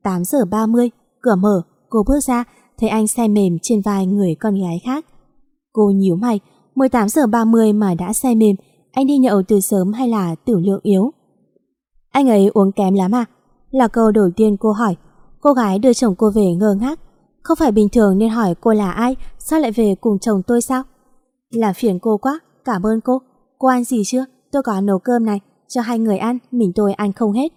8 0.03 0.23
giờ 0.23 0.45
30, 0.51 0.89
cửa 1.21 1.35
mở, 1.35 1.61
cô 1.89 2.03
bước 2.07 2.19
ra, 2.23 2.43
thấy 2.77 2.89
anh 2.89 3.07
say 3.07 3.27
mềm 3.27 3.57
trên 3.61 3.81
vai 3.81 4.05
người 4.05 4.35
con 4.39 4.55
gái 4.55 4.81
khác. 4.85 5.05
Cô 5.73 5.91
nhíu 5.95 6.15
mày, 6.15 6.39
18 6.75 7.09
giờ 7.09 7.27
30 7.27 7.73
mà 7.73 7.95
đã 7.95 8.13
say 8.13 8.35
mềm, 8.35 8.55
anh 8.91 9.07
đi 9.07 9.17
nhậu 9.17 9.41
từ 9.47 9.59
sớm 9.59 9.93
hay 9.93 10.07
là 10.07 10.35
tiểu 10.35 10.59
lượng 10.59 10.79
yếu? 10.83 11.11
Anh 12.11 12.29
ấy 12.29 12.51
uống 12.53 12.71
kém 12.71 12.93
lắm 12.93 13.15
à? 13.15 13.25
Là 13.71 13.87
câu 13.87 14.11
đầu 14.11 14.29
tiên 14.35 14.57
cô 14.59 14.71
hỏi. 14.71 14.95
Cô 15.41 15.53
gái 15.53 15.79
đưa 15.79 15.93
chồng 15.93 16.15
cô 16.17 16.31
về 16.31 16.55
ngơ 16.55 16.75
ngác. 16.79 16.99
Không 17.43 17.57
phải 17.59 17.71
bình 17.71 17.89
thường 17.89 18.17
nên 18.17 18.29
hỏi 18.29 18.55
cô 18.61 18.73
là 18.73 18.91
ai, 18.91 19.15
sao 19.39 19.59
lại 19.59 19.71
về 19.71 19.95
cùng 20.01 20.19
chồng 20.19 20.41
tôi 20.47 20.61
sao? 20.61 20.83
Là 21.51 21.73
phiền 21.73 21.99
cô 21.99 22.17
quá, 22.17 22.39
cảm 22.65 22.85
ơn 22.85 23.01
cô. 23.01 23.21
Cô 23.57 23.67
ăn 23.67 23.83
gì 23.83 24.01
chưa? 24.05 24.25
Tôi 24.51 24.63
có 24.63 24.81
nấu 24.81 24.99
cơm 24.99 25.25
này, 25.25 25.39
cho 25.67 25.81
hai 25.81 25.99
người 25.99 26.17
ăn, 26.17 26.37
mình 26.51 26.71
tôi 26.75 26.93
ăn 26.93 27.13
không 27.13 27.31
hết. 27.31 27.51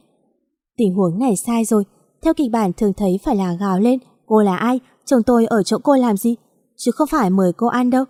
Tình 0.79 0.95
huống 0.95 1.19
này 1.19 1.37
sai 1.37 1.65
rồi, 1.65 1.85
theo 2.23 2.35
kịch 2.35 2.51
bản 2.53 2.73
thường 2.73 2.93
thấy 2.93 3.19
phải 3.25 3.37
là 3.37 3.55
gào 3.61 3.81
lên, 3.81 3.99
cô 4.27 4.43
là 4.43 4.57
ai, 4.57 4.81
chồng 5.05 5.23
tôi 5.23 5.47
ở 5.47 5.63
chỗ 5.63 5.79
cô 5.83 5.97
làm 5.97 6.17
gì, 6.17 6.37
chứ 6.77 6.91
không 6.91 7.09
phải 7.11 7.31
mời 7.31 7.53
cô 7.57 7.67
ăn 7.67 7.91
đâu. 7.91 8.05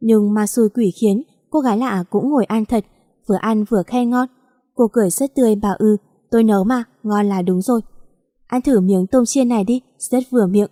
Nhưng 0.00 0.34
mà 0.34 0.46
xui 0.46 0.68
quỷ 0.68 0.92
khiến, 1.00 1.22
cô 1.50 1.60
gái 1.60 1.78
lạ 1.78 2.04
cũng 2.10 2.30
ngồi 2.30 2.44
ăn 2.44 2.64
thật, 2.64 2.84
vừa 3.28 3.36
ăn 3.40 3.64
vừa 3.64 3.82
khen 3.86 4.10
ngon. 4.10 4.28
Cô 4.74 4.88
cười 4.92 5.10
rất 5.10 5.34
tươi 5.34 5.54
bảo 5.56 5.74
ư, 5.78 5.96
tôi 6.30 6.44
nấu 6.44 6.64
mà, 6.64 6.84
ngon 7.02 7.28
là 7.28 7.42
đúng 7.42 7.62
rồi. 7.62 7.80
Ăn 8.46 8.62
thử 8.62 8.80
miếng 8.80 9.06
tôm 9.06 9.24
chiên 9.26 9.48
này 9.48 9.64
đi, 9.64 9.80
rất 9.98 10.24
vừa 10.30 10.46
miệng. 10.46 10.70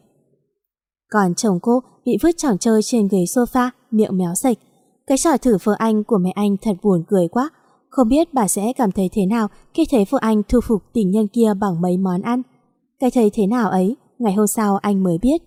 Còn 1.10 1.34
chồng 1.34 1.58
cô 1.62 1.80
bị 2.04 2.18
vứt 2.22 2.36
chỏng 2.36 2.58
chơi 2.58 2.82
trên 2.82 3.08
ghế 3.08 3.18
sofa, 3.18 3.70
miệng 3.90 4.16
méo 4.16 4.34
sạch. 4.34 4.56
Cái 5.06 5.18
trò 5.18 5.36
thử 5.36 5.58
phơ 5.58 5.74
anh 5.78 6.04
của 6.04 6.18
mẹ 6.18 6.30
anh 6.30 6.56
thật 6.62 6.76
buồn 6.82 7.04
cười 7.08 7.28
quá. 7.28 7.50
Không 7.96 8.08
biết 8.08 8.34
bà 8.34 8.48
sẽ 8.48 8.72
cảm 8.72 8.92
thấy 8.92 9.08
thế 9.12 9.26
nào 9.26 9.48
khi 9.74 9.84
thấy 9.90 10.04
vợ 10.10 10.18
anh 10.22 10.42
thu 10.48 10.60
phục 10.60 10.82
tình 10.92 11.10
nhân 11.10 11.28
kia 11.28 11.52
bằng 11.60 11.80
mấy 11.80 11.96
món 11.96 12.22
ăn. 12.22 12.42
Cái 13.00 13.10
thấy 13.10 13.30
thế 13.30 13.46
nào 13.46 13.70
ấy, 13.70 13.96
ngày 14.18 14.32
hôm 14.32 14.46
sau 14.46 14.76
anh 14.76 15.02
mới 15.02 15.18
biết. 15.18 15.42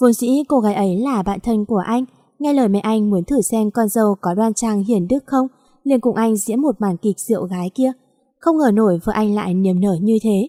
Vốn 0.00 0.12
dĩ 0.12 0.28
cô 0.48 0.60
gái 0.60 0.74
ấy 0.74 0.96
là 0.96 1.22
bạn 1.22 1.40
thân 1.40 1.64
của 1.64 1.82
anh, 1.86 2.04
nghe 2.38 2.52
lời 2.52 2.68
mẹ 2.68 2.80
anh 2.80 3.10
muốn 3.10 3.24
thử 3.24 3.40
xem 3.40 3.70
con 3.70 3.88
dâu 3.88 4.14
có 4.20 4.34
đoan 4.34 4.54
trang 4.54 4.84
hiền 4.84 5.08
đức 5.08 5.24
không, 5.26 5.46
liền 5.84 6.00
cùng 6.00 6.16
anh 6.16 6.36
diễn 6.36 6.60
một 6.60 6.80
màn 6.80 6.96
kịch 6.96 7.20
rượu 7.20 7.44
gái 7.44 7.70
kia. 7.74 7.92
Không 8.40 8.58
ngờ 8.58 8.70
nổi 8.74 9.00
vợ 9.04 9.12
anh 9.12 9.34
lại 9.34 9.54
niềm 9.54 9.80
nở 9.80 9.96
như 10.00 10.18
thế. 10.22 10.48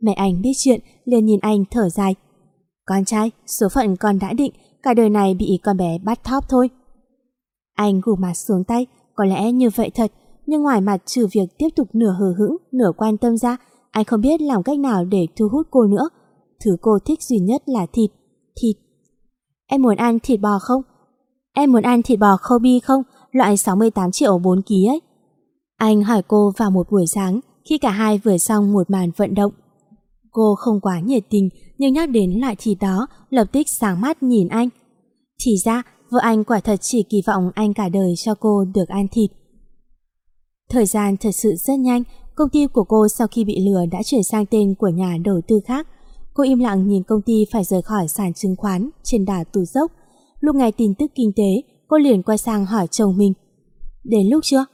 Mẹ 0.00 0.12
anh 0.12 0.40
biết 0.40 0.52
chuyện, 0.56 0.80
liền 1.04 1.24
nhìn 1.24 1.40
anh 1.40 1.64
thở 1.70 1.88
dài. 1.88 2.14
Con 2.86 3.04
trai, 3.04 3.30
số 3.46 3.68
phận 3.68 3.96
con 3.96 4.18
đã 4.18 4.32
định, 4.32 4.52
cả 4.82 4.94
đời 4.94 5.10
này 5.10 5.34
bị 5.34 5.58
con 5.62 5.76
bé 5.76 5.98
bắt 5.98 6.24
thóp 6.24 6.48
thôi. 6.48 6.70
Anh 7.74 8.00
gục 8.04 8.18
mặt 8.18 8.34
xuống 8.34 8.64
tay, 8.64 8.86
có 9.20 9.26
lẽ 9.26 9.52
như 9.52 9.70
vậy 9.70 9.90
thật, 9.94 10.12
nhưng 10.46 10.62
ngoài 10.62 10.80
mặt 10.80 11.02
trừ 11.06 11.26
việc 11.32 11.46
tiếp 11.58 11.68
tục 11.76 11.88
nửa 11.92 12.10
hờ 12.10 12.34
hững, 12.38 12.56
nửa 12.72 12.92
quan 12.96 13.16
tâm 13.16 13.36
ra, 13.36 13.56
anh 13.90 14.04
không 14.04 14.20
biết 14.20 14.40
làm 14.40 14.62
cách 14.62 14.78
nào 14.78 15.04
để 15.04 15.26
thu 15.36 15.48
hút 15.48 15.66
cô 15.70 15.84
nữa. 15.84 16.08
Thứ 16.64 16.76
cô 16.80 16.98
thích 17.04 17.22
duy 17.22 17.38
nhất 17.38 17.62
là 17.66 17.86
thịt, 17.92 18.10
thịt. 18.62 18.76
Em 19.66 19.82
muốn 19.82 19.96
ăn 19.96 20.18
thịt 20.22 20.40
bò 20.40 20.58
không? 20.60 20.82
Em 21.52 21.72
muốn 21.72 21.82
ăn 21.82 22.02
thịt 22.02 22.18
bò 22.18 22.36
Kobe 22.48 22.70
không? 22.82 23.02
Loại 23.32 23.56
68 23.56 24.10
triệu 24.10 24.38
4 24.38 24.62
ký 24.62 24.86
ấy. 24.86 25.00
Anh 25.76 26.02
hỏi 26.02 26.22
cô 26.28 26.52
vào 26.56 26.70
một 26.70 26.90
buổi 26.90 27.06
sáng 27.06 27.40
khi 27.70 27.78
cả 27.78 27.90
hai 27.90 28.18
vừa 28.18 28.38
xong 28.38 28.72
một 28.72 28.90
màn 28.90 29.10
vận 29.16 29.34
động. 29.34 29.52
Cô 30.30 30.54
không 30.58 30.80
quá 30.80 31.00
nhiệt 31.00 31.22
tình 31.30 31.48
nhưng 31.78 31.92
nhắc 31.92 32.10
đến 32.10 32.40
loại 32.40 32.56
thịt 32.58 32.78
đó 32.80 33.06
lập 33.30 33.44
tức 33.52 33.66
sáng 33.66 34.00
mắt 34.00 34.22
nhìn 34.22 34.48
anh. 34.48 34.68
Thì 35.44 35.56
ra 35.64 35.82
vợ 36.10 36.18
anh 36.22 36.44
quả 36.44 36.60
thật 36.60 36.76
chỉ 36.80 37.02
kỳ 37.02 37.22
vọng 37.26 37.50
anh 37.54 37.74
cả 37.74 37.88
đời 37.88 38.14
cho 38.16 38.34
cô 38.34 38.64
được 38.74 38.88
ăn 38.88 39.06
thịt. 39.08 39.30
Thời 40.70 40.86
gian 40.86 41.16
thật 41.16 41.30
sự 41.30 41.54
rất 41.56 41.78
nhanh, 41.78 42.02
công 42.34 42.48
ty 42.48 42.66
của 42.66 42.84
cô 42.84 43.08
sau 43.08 43.26
khi 43.26 43.44
bị 43.44 43.60
lừa 43.60 43.86
đã 43.86 44.02
chuyển 44.02 44.22
sang 44.22 44.46
tên 44.46 44.74
của 44.74 44.88
nhà 44.88 45.16
đầu 45.24 45.40
tư 45.48 45.60
khác. 45.66 45.88
Cô 46.34 46.44
im 46.44 46.58
lặng 46.58 46.88
nhìn 46.88 47.02
công 47.02 47.22
ty 47.22 47.44
phải 47.52 47.64
rời 47.64 47.82
khỏi 47.82 48.08
sàn 48.08 48.34
chứng 48.34 48.56
khoán 48.56 48.90
trên 49.02 49.24
đà 49.24 49.44
tù 49.44 49.64
dốc. 49.64 49.92
Lúc 50.40 50.56
nghe 50.56 50.70
tin 50.70 50.94
tức 50.94 51.10
kinh 51.14 51.32
tế, 51.36 51.62
cô 51.88 51.98
liền 51.98 52.22
quay 52.22 52.38
sang 52.38 52.66
hỏi 52.66 52.86
chồng 52.86 53.16
mình. 53.16 53.32
Đến 54.04 54.28
lúc 54.28 54.40
chưa? 54.44 54.64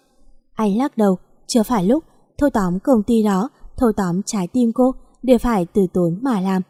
Anh 0.53 0.77
lắc 0.77 0.97
đầu, 0.97 1.17
chưa 1.47 1.63
phải 1.63 1.85
lúc, 1.85 2.05
thâu 2.39 2.51
tóm 2.51 2.79
công 2.79 3.03
ty 3.03 3.23
đó, 3.23 3.49
thâu 3.77 3.93
tóm 3.97 4.23
trái 4.23 4.47
tim 4.47 4.73
cô, 4.75 4.95
đều 5.23 5.39
phải 5.39 5.67
từ 5.75 5.87
tốn 5.93 6.19
mà 6.23 6.41
làm. 6.41 6.63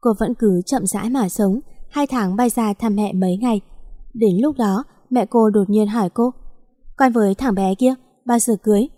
Cô 0.00 0.10
vẫn 0.18 0.34
cứ 0.34 0.62
chậm 0.66 0.86
rãi 0.86 1.10
mà 1.10 1.28
sống, 1.28 1.60
hai 1.90 2.06
tháng 2.06 2.36
bay 2.36 2.50
ra 2.50 2.72
thăm 2.72 2.96
mẹ 2.96 3.12
mấy 3.12 3.36
ngày. 3.36 3.60
Đến 4.14 4.36
lúc 4.40 4.56
đó, 4.58 4.84
mẹ 5.10 5.26
cô 5.26 5.50
đột 5.50 5.70
nhiên 5.70 5.88
hỏi 5.88 6.10
cô, 6.14 6.30
con 6.96 7.12
với 7.12 7.34
thằng 7.34 7.54
bé 7.54 7.74
kia, 7.74 7.94
bao 8.24 8.38
giờ 8.38 8.56
cưới? 8.62 8.88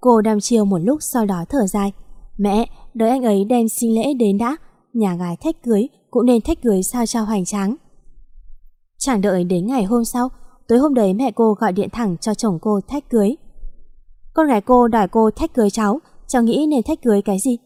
Cô 0.00 0.20
đăm 0.20 0.40
chiều 0.40 0.64
một 0.64 0.78
lúc 0.78 0.98
sau 1.00 1.26
đó 1.26 1.44
thở 1.48 1.66
dài. 1.66 1.92
Mẹ, 2.38 2.66
đợi 2.94 3.10
anh 3.10 3.22
ấy 3.22 3.44
đem 3.44 3.68
xin 3.68 3.94
lễ 3.94 4.14
đến 4.14 4.38
đã, 4.38 4.56
nhà 4.92 5.16
gái 5.16 5.36
thách 5.44 5.62
cưới 5.62 5.88
cũng 6.10 6.26
nên 6.26 6.40
thách 6.42 6.62
cưới 6.62 6.82
sao 6.82 7.06
cho 7.06 7.22
hoành 7.22 7.44
tráng. 7.44 7.76
Chẳng 8.98 9.20
đợi 9.20 9.44
đến 9.44 9.66
ngày 9.66 9.84
hôm 9.84 10.04
sau, 10.04 10.28
tối 10.68 10.78
hôm 10.78 10.94
đấy 10.94 11.14
mẹ 11.14 11.30
cô 11.34 11.54
gọi 11.54 11.72
điện 11.72 11.88
thẳng 11.92 12.16
cho 12.20 12.34
chồng 12.34 12.58
cô 12.62 12.80
thách 12.88 13.10
cưới. 13.10 13.36
Con 14.34 14.48
gái 14.48 14.60
cô 14.60 14.88
đòi 14.88 15.08
cô 15.08 15.30
thách 15.30 15.54
cưới 15.54 15.70
cháu, 15.70 16.00
cháu 16.26 16.42
nghĩ 16.42 16.66
nên 16.70 16.82
thách 16.82 17.02
cưới 17.02 17.22
cái 17.22 17.38
gì? 17.38 17.58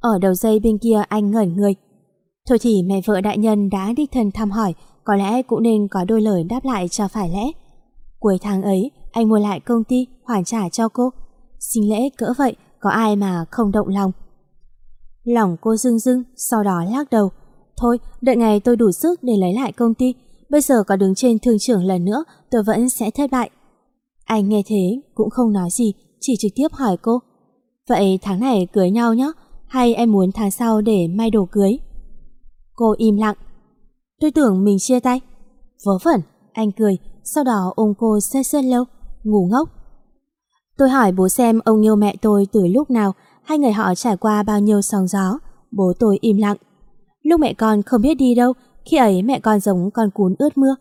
Ở 0.00 0.18
đầu 0.18 0.34
dây 0.34 0.60
bên 0.60 0.78
kia 0.78 1.02
anh 1.08 1.30
ngẩn 1.30 1.56
người. 1.56 1.74
Thôi 2.46 2.58
thì 2.60 2.82
mẹ 2.82 3.00
vợ 3.06 3.20
đại 3.20 3.38
nhân 3.38 3.70
đã 3.70 3.92
đích 3.96 4.12
thân 4.12 4.30
thăm 4.30 4.50
hỏi, 4.50 4.74
có 5.04 5.16
lẽ 5.16 5.42
cũng 5.42 5.62
nên 5.62 5.88
có 5.88 6.04
đôi 6.04 6.20
lời 6.20 6.44
đáp 6.44 6.64
lại 6.64 6.88
cho 6.88 7.08
phải 7.08 7.28
lẽ. 7.28 7.44
Cuối 8.18 8.38
tháng 8.40 8.62
ấy, 8.62 8.90
anh 9.12 9.28
mua 9.28 9.38
lại 9.38 9.60
công 9.60 9.84
ty, 9.84 10.06
hoàn 10.24 10.44
trả 10.44 10.68
cho 10.68 10.88
cô. 10.88 11.10
Xin 11.60 11.84
lễ 11.84 12.08
cỡ 12.16 12.32
vậy, 12.38 12.56
có 12.80 12.90
ai 12.90 13.16
mà 13.16 13.44
không 13.50 13.72
động 13.72 13.88
lòng. 13.88 14.12
Lòng 15.24 15.56
cô 15.60 15.76
dưng 15.76 15.98
dưng, 15.98 16.22
sau 16.36 16.62
đó 16.62 16.84
lắc 16.90 17.10
đầu. 17.10 17.30
Thôi, 17.76 17.98
đợi 18.20 18.36
ngày 18.36 18.60
tôi 18.60 18.76
đủ 18.76 18.92
sức 18.92 19.22
để 19.22 19.32
lấy 19.36 19.54
lại 19.54 19.72
công 19.72 19.94
ty. 19.94 20.14
Bây 20.50 20.60
giờ 20.60 20.82
có 20.82 20.96
đứng 20.96 21.14
trên 21.14 21.38
thương 21.38 21.58
trưởng 21.58 21.84
lần 21.84 22.04
nữa, 22.04 22.24
tôi 22.50 22.62
vẫn 22.62 22.88
sẽ 22.88 23.10
thất 23.10 23.30
bại. 23.30 23.50
Anh 24.24 24.48
nghe 24.48 24.62
thế, 24.66 25.00
cũng 25.14 25.30
không 25.30 25.52
nói 25.52 25.70
gì, 25.70 25.92
chỉ 26.20 26.34
trực 26.38 26.52
tiếp 26.54 26.68
hỏi 26.72 26.96
cô. 27.02 27.18
Vậy 27.88 28.18
tháng 28.22 28.40
này 28.40 28.68
cưới 28.72 28.90
nhau 28.90 29.14
nhé, 29.14 29.32
hay 29.66 29.94
em 29.94 30.12
muốn 30.12 30.32
tháng 30.32 30.50
sau 30.50 30.80
để 30.80 31.08
may 31.08 31.30
đồ 31.30 31.48
cưới? 31.52 31.78
Cô 32.76 32.94
im 32.98 33.16
lặng. 33.16 33.34
Tôi 34.20 34.30
tưởng 34.30 34.64
mình 34.64 34.76
chia 34.78 35.00
tay. 35.00 35.20
Vớ 35.86 35.98
vẩn, 36.02 36.20
anh 36.52 36.72
cười, 36.72 36.98
sau 37.24 37.44
đó 37.44 37.72
ôm 37.76 37.92
cô 37.98 38.20
xe 38.20 38.42
sơ 38.42 38.60
lâu, 38.60 38.84
ngủ 39.24 39.48
ngốc. 39.50 39.68
Tôi 40.78 40.88
hỏi 40.88 41.12
bố 41.12 41.28
xem 41.28 41.60
ông 41.64 41.84
yêu 41.84 41.96
mẹ 41.96 42.14
tôi 42.22 42.46
từ 42.52 42.66
lúc 42.66 42.90
nào, 42.90 43.12
hai 43.42 43.58
người 43.58 43.72
họ 43.72 43.94
trải 43.94 44.16
qua 44.16 44.42
bao 44.42 44.60
nhiêu 44.60 44.82
sóng 44.82 45.06
gió. 45.06 45.38
Bố 45.70 45.92
tôi 45.98 46.18
im 46.20 46.36
lặng. 46.36 46.56
Lúc 47.22 47.40
mẹ 47.40 47.54
con 47.54 47.82
không 47.82 48.02
biết 48.02 48.14
đi 48.14 48.34
đâu, 48.34 48.52
khi 48.84 48.96
ấy 48.96 49.22
mẹ 49.22 49.40
con 49.40 49.60
giống 49.60 49.90
con 49.90 50.10
cún 50.10 50.34
ướt 50.38 50.58
mưa. 50.58 50.76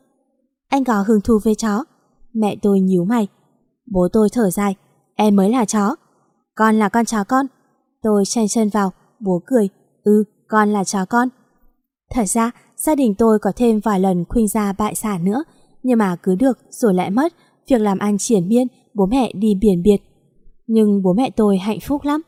Anh 0.67 0.83
có 0.83 1.01
hứng 1.07 1.21
thú 1.21 1.39
với 1.43 1.55
chó. 1.55 1.83
Mẹ 2.33 2.55
tôi 2.61 2.79
nhíu 2.79 3.05
mày. 3.05 3.27
Bố 3.91 4.07
tôi 4.13 4.29
thở 4.31 4.49
dài. 4.49 4.75
Em 5.15 5.35
mới 5.35 5.49
là 5.49 5.65
chó. 5.65 5.95
Con 6.55 6.75
là 6.75 6.89
con 6.89 7.05
chó 7.05 7.23
con. 7.23 7.45
Tôi 8.01 8.23
chen 8.25 8.47
chân 8.47 8.69
vào. 8.69 8.91
Bố 9.19 9.41
cười. 9.45 9.69
Ừ, 10.03 10.23
con 10.47 10.73
là 10.73 10.83
chó 10.83 11.05
con. 11.05 11.29
Thật 12.11 12.25
ra, 12.25 12.51
gia 12.77 12.95
đình 12.95 13.15
tôi 13.17 13.39
có 13.41 13.51
thêm 13.55 13.79
vài 13.79 13.99
lần 13.99 14.25
khuynh 14.29 14.47
ra 14.47 14.73
bại 14.73 14.95
sản 14.95 15.25
nữa, 15.25 15.43
nhưng 15.83 15.99
mà 15.99 16.15
cứ 16.23 16.35
được 16.35 16.57
rồi 16.69 16.93
lại 16.93 17.09
mất, 17.09 17.33
việc 17.69 17.81
làm 17.81 17.99
ăn 17.99 18.17
triển 18.17 18.47
miên, 18.47 18.67
bố 18.93 19.05
mẹ 19.05 19.31
đi 19.33 19.55
biển 19.61 19.81
biệt. 19.83 19.97
Nhưng 20.67 21.01
bố 21.03 21.13
mẹ 21.13 21.29
tôi 21.35 21.57
hạnh 21.57 21.79
phúc 21.79 22.03
lắm. 22.03 22.21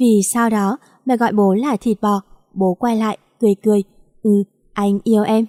Vì 0.00 0.20
sau 0.32 0.50
đó, 0.50 0.78
mẹ 1.04 1.16
gọi 1.16 1.32
bố 1.32 1.54
là 1.54 1.76
thịt 1.76 2.00
bò, 2.00 2.20
bố 2.54 2.74
quay 2.74 2.96
lại, 2.96 3.18
cười 3.40 3.54
cười, 3.62 3.82
ừ, 4.22 4.30
anh 4.72 4.98
yêu 5.04 5.22
em. 5.22 5.46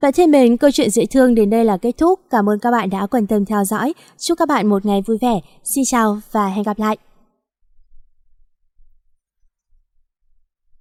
Và 0.00 0.10
thêm 0.10 0.30
mến, 0.30 0.56
câu 0.56 0.70
chuyện 0.70 0.90
dễ 0.90 1.06
thương 1.06 1.34
đến 1.34 1.50
đây 1.50 1.64
là 1.64 1.76
kết 1.76 1.92
thúc. 1.98 2.20
Cảm 2.30 2.48
ơn 2.48 2.58
các 2.58 2.70
bạn 2.70 2.90
đã 2.90 3.06
quan 3.06 3.26
tâm 3.26 3.44
theo 3.44 3.64
dõi. 3.64 3.94
Chúc 4.18 4.38
các 4.38 4.48
bạn 4.48 4.66
một 4.66 4.86
ngày 4.86 5.02
vui 5.06 5.18
vẻ. 5.20 5.40
Xin 5.64 5.84
chào 5.86 6.20
và 6.32 6.48
hẹn 6.48 6.62
gặp 6.62 6.78
lại. 6.78 6.96